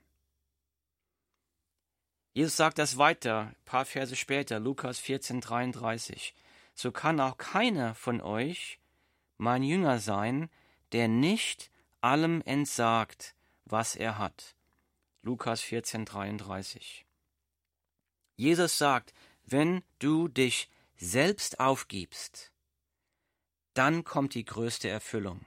Jesus 2.33 2.57
sagt 2.57 2.79
das 2.79 2.99
weiter, 2.99 3.49
ein 3.49 3.65
paar 3.65 3.85
Verse 3.85 4.15
später, 4.15 4.61
Lukas 4.61 4.99
14, 4.99 5.41
33. 5.41 6.35
So 6.75 6.93
kann 6.93 7.21
auch 7.21 7.39
keiner 7.39 7.95
von 7.95 8.21
euch 8.21 8.79
mein 9.37 9.63
Jünger 9.63 9.99
sein, 9.99 10.51
der 10.93 11.09
nicht 11.09 11.71
allem 12.01 12.43
entsagt, 12.43 13.35
was 13.65 13.97
er 13.97 14.19
hat. 14.19 14.55
Lukas 15.23 15.61
14, 15.61 16.05
33. 16.05 17.05
Jesus 18.37 18.79
sagt, 18.79 19.13
wenn 19.45 19.83
du 19.99 20.29
dich 20.29 20.71
selbst 20.97 21.59
aufgibst, 21.59 22.53
dann 23.75 24.05
kommt 24.05 24.35
die 24.35 24.45
größte 24.45 24.89
Erfüllung. 24.89 25.45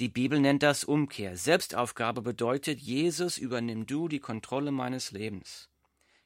Die 0.00 0.08
Bibel 0.08 0.38
nennt 0.38 0.62
das 0.62 0.84
Umkehr. 0.84 1.36
Selbstaufgabe 1.36 2.22
bedeutet, 2.22 2.78
Jesus 2.78 3.36
übernimm 3.36 3.84
du 3.84 4.06
die 4.06 4.20
Kontrolle 4.20 4.70
meines 4.70 5.10
Lebens. 5.10 5.68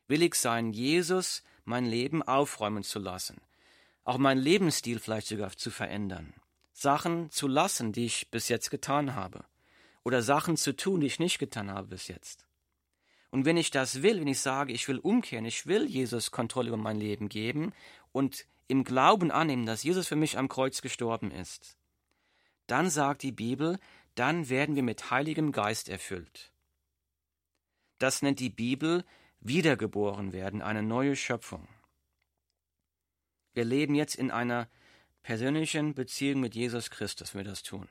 Willig 0.09 0.35
sein, 0.35 0.75
Jesus 0.75 1.43
mein 1.65 1.87
Leben 1.87 2.23
aufräumen 2.23 2.83
zu 2.83 2.99
lassen. 2.99 3.41
Auch 4.05 4.19
meinen 4.19 4.43
Lebensstil 4.43 4.99
vielleicht 4.99 5.29
sogar 5.29 5.57
zu 5.57 5.71
verändern. 5.71 6.35
Sachen 6.75 7.31
zu 7.31 7.49
lassen, 7.49 7.93
die 7.93 8.05
ich 8.05 8.31
bis 8.31 8.49
jetzt 8.49 8.71
getan 8.71 9.15
habe. 9.15 9.45
Oder 10.05 10.21
Sachen 10.21 10.59
zu 10.59 10.77
tun, 10.77 11.01
die 11.01 11.07
ich 11.07 11.19
nicht 11.19 11.39
getan 11.39 11.71
habe 11.71 11.89
bis 11.89 12.09
jetzt. 12.09 12.45
Und 13.31 13.47
wenn 13.47 13.57
ich 13.57 13.71
das 13.71 14.03
will, 14.03 14.21
wenn 14.21 14.29
ich 14.29 14.41
sage, 14.41 14.75
ich 14.75 14.87
will 14.87 14.99
umkehren, 14.99 15.47
ich 15.47 15.67
will 15.67 15.87
Jesus 15.87 16.31
Kontrolle 16.31 16.69
über 16.69 16.77
mein 16.77 16.99
Leben 16.99 17.31
geben 17.31 17.73
und 18.11 18.45
im 18.69 18.85
Glauben 18.85 19.31
annehmen, 19.31 19.65
dass 19.65 19.83
Jesus 19.83 20.09
für 20.09 20.17
mich 20.17 20.37
am 20.37 20.51
Kreuz 20.51 20.83
gestorben 20.83 21.31
ist, 21.31 21.79
dann 22.73 22.91
sagt 22.91 23.23
die 23.23 23.33
Bibel, 23.33 23.79
dann 24.15 24.49
werden 24.49 24.75
wir 24.75 24.83
mit 24.83 25.11
Heiligem 25.11 25.53
Geist 25.53 25.89
erfüllt. 25.89 26.53
Das 27.99 28.23
nennt 28.23 28.41
die 28.41 28.51
Bibel 28.51 29.05
wiedergeboren 29.41 30.33
werden, 30.33 30.61
eine 30.61 30.83
neue 30.83 31.15
Schöpfung. 31.15 31.69
Wir 33.55 33.65
leben 33.65 33.95
jetzt 33.95 34.17
in 34.17 34.31
einer 34.31 34.69
persönlichen 35.23 35.95
Beziehung 35.95 36.41
mit 36.41 36.55
Jesus 36.55 36.91
Christus, 36.91 37.35
wenn 37.35 37.45
wir 37.45 37.51
das 37.51 37.63
tun 37.63 37.87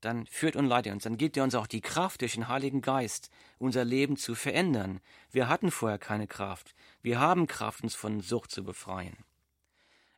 dann 0.00 0.26
führt 0.26 0.56
und 0.56 0.66
leitet 0.66 0.92
uns, 0.92 1.04
dann 1.04 1.16
gibt 1.16 1.36
er 1.36 1.44
uns 1.44 1.54
auch 1.54 1.66
die 1.66 1.80
Kraft 1.80 2.20
durch 2.20 2.34
den 2.34 2.48
Heiligen 2.48 2.82
Geist, 2.82 3.30
unser 3.58 3.84
Leben 3.84 4.16
zu 4.16 4.34
verändern. 4.34 5.00
Wir 5.30 5.48
hatten 5.48 5.70
vorher 5.70 5.98
keine 5.98 6.26
Kraft. 6.26 6.74
Wir 7.02 7.18
haben 7.18 7.46
Kraft, 7.46 7.82
uns 7.82 7.94
von 7.94 8.20
Sucht 8.20 8.50
zu 8.50 8.64
befreien. 8.64 9.16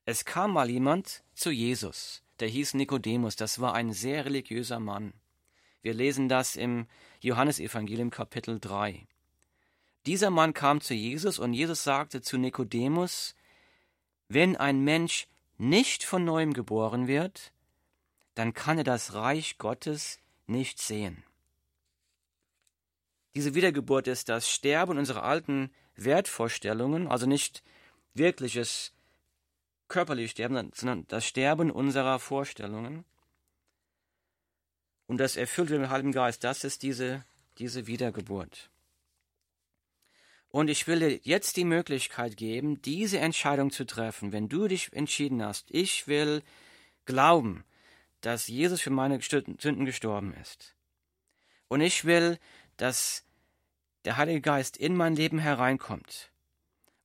Es 0.05 0.25
kam 0.25 0.53
mal 0.53 0.68
jemand 0.68 1.23
zu 1.35 1.51
Jesus, 1.51 2.23
der 2.40 2.48
hieß 2.48 2.74
Nikodemus, 2.74 3.37
das 3.37 3.61
war 3.61 3.74
ein 3.74 3.92
sehr 3.92 4.24
religiöser 4.24 4.81
Mann. 4.81 5.12
Wir 5.83 5.94
lesen 5.94 6.29
das 6.29 6.57
im 6.57 6.87
Johannesevangelium 7.20 8.11
Kapitel 8.11 8.59
3. 8.61 9.07
Dieser 10.07 10.31
Mann 10.31 10.55
kam 10.55 10.81
zu 10.81 10.94
Jesus 10.94 11.38
und 11.38 11.53
Jesus 11.53 11.85
sagte 11.85 12.22
zu 12.22 12.38
Nikodemus, 12.38 13.35
wenn 14.29 14.57
ein 14.57 14.83
Mensch 14.83 15.29
nicht 15.59 16.05
von 16.05 16.24
neuem 16.24 16.55
geboren 16.55 17.07
wird, 17.07 17.53
dann 18.35 18.55
kann 18.55 18.79
er 18.79 18.85
das 18.85 19.14
Reich 19.14 19.59
Gottes 19.59 20.18
nicht 20.46 20.81
sehen. 20.81 21.24
Diese 23.35 23.55
Wiedergeburt 23.55 24.09
ist 24.09 24.29
das 24.29 24.50
Sterben 24.50 24.98
unserer 24.98 25.22
alten 25.22 25.70
Wertvorstellungen, 25.94 27.07
also 27.07 27.26
nicht 27.26 27.62
wirkliches 28.14 28.92
körperliches 29.90 30.31
Sterben, 30.31 30.70
sondern 30.74 31.07
das 31.09 31.26
Sterben 31.26 31.70
unserer 31.70 32.18
Vorstellungen. 32.18 33.05
Und 35.07 35.18
das 35.18 35.37
erfüllt 35.37 35.70
dem 35.70 35.90
Heiligen 35.90 36.12
Geist, 36.12 36.44
das 36.44 36.64
ist 36.64 36.83
diese, 36.83 37.24
diese 37.59 37.87
Wiedergeburt. 37.87 38.70
Und 40.48 40.68
ich 40.68 40.87
will 40.87 41.00
dir 41.00 41.20
jetzt 41.22 41.57
die 41.57 41.64
Möglichkeit 41.64 42.37
geben, 42.37 42.81
diese 42.83 43.18
Entscheidung 43.18 43.70
zu 43.70 43.85
treffen, 43.85 44.33
wenn 44.33 44.48
du 44.48 44.66
dich 44.66 44.92
entschieden 44.92 45.44
hast, 45.44 45.70
ich 45.70 46.09
will 46.09 46.42
glauben, 47.05 47.64
dass 48.20 48.48
Jesus 48.48 48.81
für 48.81 48.90
meine 48.90 49.20
Sünden 49.20 49.85
gestorben 49.85 50.35
ist. 50.35 50.74
Und 51.68 51.81
ich 51.81 52.05
will, 52.05 52.38
dass 52.76 53.24
der 54.05 54.16
Heilige 54.16 54.40
Geist 54.40 54.76
in 54.76 54.96
mein 54.96 55.14
Leben 55.14 55.38
hereinkommt 55.38 56.31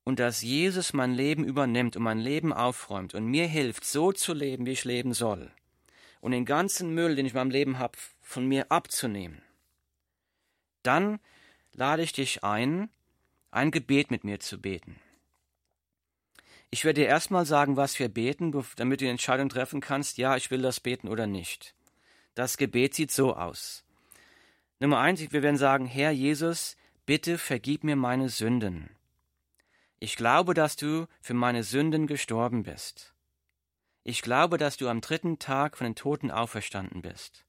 und 0.06 0.20
dass 0.20 0.44
Jesus 0.44 0.94
mein 0.94 1.14
Leben 1.14 1.44
übernimmt 1.44 1.98
und 1.98 2.04
mein 2.04 2.20
Leben 2.20 2.54
aufräumt 2.54 3.14
und 3.14 3.26
mir 3.26 3.48
hilft, 3.48 3.84
so 3.84 4.14
zu 4.14 4.34
leben, 4.34 4.66
wie 4.66 4.72
ich 4.72 4.86
leben 4.86 5.14
soll. 5.14 5.52
Und 6.22 6.32
den 6.32 6.46
ganzen 6.46 6.94
Müll, 6.94 7.16
den 7.16 7.26
ich 7.26 7.34
in 7.34 7.40
meinem 7.40 7.50
Leben 7.50 7.80
habe, 7.80 7.98
von 8.22 8.48
mir 8.48 8.72
abzunehmen. 8.72 9.42
Dann 10.84 11.20
lade 11.74 12.04
ich 12.04 12.14
dich 12.14 12.44
ein, 12.44 12.90
ein 13.52 13.72
Gebet 13.72 14.12
mit 14.12 14.24
mir 14.24 14.40
zu 14.40 14.62
beten. 14.62 15.00
Ich 16.70 16.86
werde 16.86 17.02
dir 17.02 17.08
erstmal 17.08 17.46
sagen, 17.46 17.76
was 17.76 17.98
wir 18.00 18.10
beten, 18.10 18.52
damit 18.76 19.02
du 19.02 19.06
die 19.06 19.12
Entscheidung 19.12 19.50
treffen 19.50 19.82
kannst, 19.82 20.18
ja, 20.18 20.36
ich 20.36 20.52
will 20.52 20.62
das 20.62 20.80
beten 20.80 21.08
oder 21.08 21.26
nicht. 21.26 21.74
Das 22.36 22.58
Gebet 22.58 22.94
sieht 22.94 23.12
so 23.12 23.36
aus. 23.36 23.84
Nummer 24.80 25.00
eins, 25.00 25.22
wir 25.32 25.42
werden 25.42 25.58
sagen, 25.58 25.86
Herr 25.86 26.12
Jesus, 26.12 26.76
bitte 27.06 27.38
vergib 27.38 27.84
mir 27.84 27.96
meine 27.96 28.30
Sünden. 28.30 28.90
Ich 30.00 30.16
glaube, 30.16 30.54
dass 30.54 30.76
du 30.76 31.08
für 31.22 31.34
meine 31.34 31.64
Sünden 31.64 32.08
gestorben 32.08 32.64
bist. 32.64 33.14
Ich 34.04 34.22
glaube, 34.22 34.58
dass 34.58 34.78
du 34.78 34.88
am 34.88 35.02
dritten 35.02 35.40
Tag 35.40 35.78
von 35.78 35.86
den 35.86 35.96
Toten 35.96 36.30
auferstanden 36.30 37.02
bist. 37.02 37.46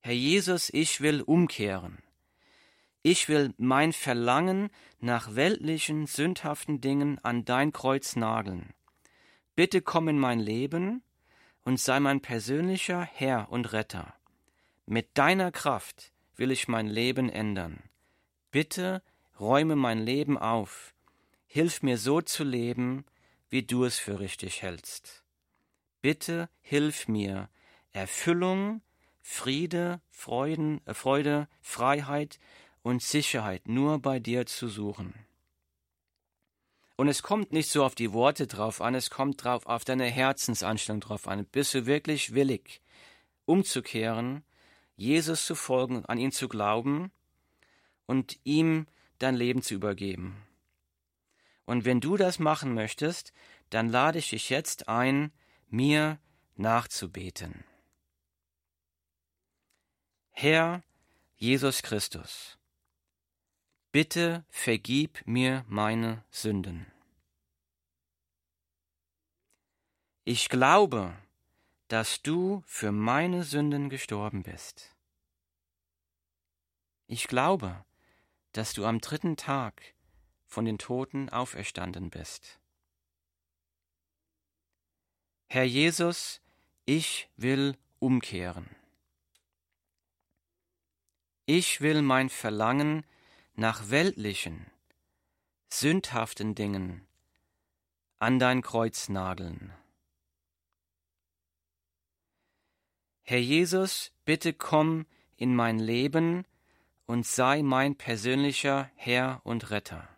Herr 0.00 0.14
Jesus, 0.14 0.68
ich 0.72 1.00
will 1.00 1.22
umkehren. 1.22 1.98
Ich 3.02 3.28
will 3.28 3.54
mein 3.56 3.92
Verlangen 3.92 4.70
nach 4.98 5.36
weltlichen, 5.36 6.06
sündhaften 6.06 6.80
Dingen 6.80 7.20
an 7.20 7.44
dein 7.44 7.72
Kreuz 7.72 8.16
nageln. 8.16 8.74
Bitte 9.54 9.80
komm 9.80 10.08
in 10.08 10.18
mein 10.18 10.40
Leben 10.40 11.04
und 11.64 11.78
sei 11.78 12.00
mein 12.00 12.20
persönlicher 12.20 13.02
Herr 13.02 13.52
und 13.52 13.72
Retter. 13.72 14.12
Mit 14.86 15.16
deiner 15.18 15.52
Kraft 15.52 16.12
will 16.34 16.50
ich 16.50 16.66
mein 16.66 16.88
Leben 16.88 17.28
ändern. 17.28 17.82
Bitte 18.50 19.02
räume 19.38 19.76
mein 19.76 20.00
Leben 20.00 20.36
auf. 20.36 20.95
Hilf 21.46 21.82
mir 21.82 21.98
so 21.98 22.20
zu 22.20 22.44
leben, 22.44 23.04
wie 23.48 23.62
du 23.62 23.84
es 23.84 23.98
für 23.98 24.20
richtig 24.20 24.62
hältst. 24.62 25.24
Bitte 26.02 26.48
hilf 26.60 27.08
mir, 27.08 27.48
Erfüllung, 27.92 28.82
Friede, 29.22 30.00
Freuden, 30.10 30.80
äh, 30.86 30.94
Freude, 30.94 31.48
Freiheit 31.60 32.38
und 32.82 33.02
Sicherheit 33.02 33.66
nur 33.66 33.98
bei 33.98 34.20
dir 34.20 34.46
zu 34.46 34.68
suchen. 34.68 35.14
Und 36.94 37.08
es 37.08 37.22
kommt 37.22 37.52
nicht 37.52 37.68
so 37.68 37.84
auf 37.84 37.94
die 37.94 38.12
Worte 38.12 38.46
drauf 38.46 38.80
an, 38.80 38.94
es 38.94 39.10
kommt 39.10 39.42
drauf 39.42 39.66
auf 39.66 39.84
deine 39.84 40.06
Herzensanstellung 40.06 41.00
drauf 41.00 41.26
an. 41.26 41.44
Bist 41.46 41.74
du 41.74 41.86
wirklich 41.86 42.34
willig, 42.34 42.80
umzukehren, 43.44 44.44
Jesus 44.96 45.44
zu 45.44 45.54
folgen, 45.54 46.06
an 46.06 46.18
ihn 46.18 46.32
zu 46.32 46.48
glauben 46.48 47.10
und 48.06 48.38
ihm 48.44 48.86
dein 49.18 49.34
Leben 49.34 49.60
zu 49.60 49.74
übergeben? 49.74 50.45
Und 51.66 51.84
wenn 51.84 52.00
du 52.00 52.16
das 52.16 52.38
machen 52.38 52.74
möchtest, 52.74 53.32
dann 53.70 53.88
lade 53.88 54.18
ich 54.18 54.30
dich 54.30 54.48
jetzt 54.50 54.88
ein, 54.88 55.32
mir 55.68 56.18
nachzubeten. 56.54 57.64
Herr 60.30 60.82
Jesus 61.36 61.82
Christus, 61.82 62.56
bitte 63.90 64.44
vergib 64.48 65.26
mir 65.26 65.64
meine 65.68 66.24
Sünden. 66.30 66.86
Ich 70.24 70.48
glaube, 70.48 71.16
dass 71.88 72.22
du 72.22 72.62
für 72.66 72.92
meine 72.92 73.44
Sünden 73.44 73.90
gestorben 73.90 74.42
bist. 74.42 74.94
Ich 77.06 77.28
glaube, 77.28 77.84
dass 78.52 78.72
du 78.72 78.84
am 78.84 79.00
dritten 79.00 79.36
Tag 79.36 79.95
von 80.56 80.64
den 80.64 80.78
Toten 80.78 81.28
auferstanden 81.28 82.08
bist. 82.08 82.58
Herr 85.48 85.64
Jesus, 85.64 86.40
ich 86.86 87.28
will 87.36 87.76
umkehren. 87.98 88.74
Ich 91.44 91.82
will 91.82 92.00
mein 92.00 92.30
Verlangen 92.30 93.04
nach 93.54 93.90
weltlichen, 93.90 94.64
sündhaften 95.68 96.54
Dingen 96.54 97.06
an 98.18 98.38
dein 98.38 98.62
Kreuz 98.62 99.10
nageln. 99.10 99.74
Herr 103.24 103.40
Jesus, 103.40 104.10
bitte 104.24 104.54
komm 104.54 105.04
in 105.36 105.54
mein 105.54 105.78
Leben 105.78 106.46
und 107.04 107.26
sei 107.26 107.62
mein 107.62 107.94
persönlicher 107.94 108.90
Herr 108.94 109.42
und 109.44 109.68
Retter. 109.70 110.15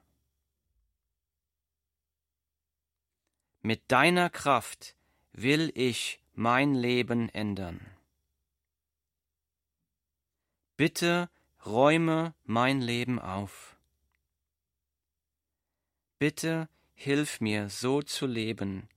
Mit 3.70 3.92
deiner 3.92 4.30
Kraft 4.30 4.96
will 5.32 5.70
ich 5.74 6.22
mein 6.32 6.74
Leben 6.74 7.28
ändern. 7.28 7.78
Bitte 10.78 11.28
räume 11.66 12.32
mein 12.44 12.80
Leben 12.80 13.18
auf. 13.18 13.76
Bitte 16.18 16.70
hilf 16.94 17.42
mir 17.42 17.68
so 17.68 18.00
zu 18.00 18.26
leben, 18.26 18.88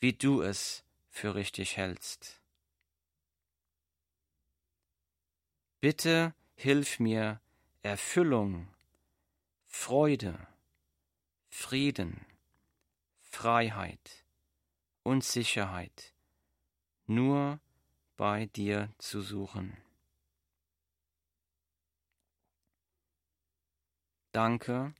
wie 0.00 0.14
du 0.14 0.42
es 0.42 0.82
für 1.08 1.36
richtig 1.36 1.76
hältst. 1.76 2.40
Bitte 5.78 6.34
hilf 6.56 6.98
mir 6.98 7.40
Erfüllung, 7.82 8.66
Freude, 9.64 10.44
Frieden, 11.50 12.25
Freiheit 13.36 14.24
und 15.02 15.22
Sicherheit 15.22 16.14
nur 17.04 17.60
bei 18.16 18.46
dir 18.46 18.88
zu 18.96 19.20
suchen. 19.20 19.76
Danke, 24.32 24.94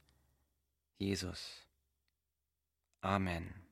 Jesus. 0.99 1.67
Amen. 3.01 3.66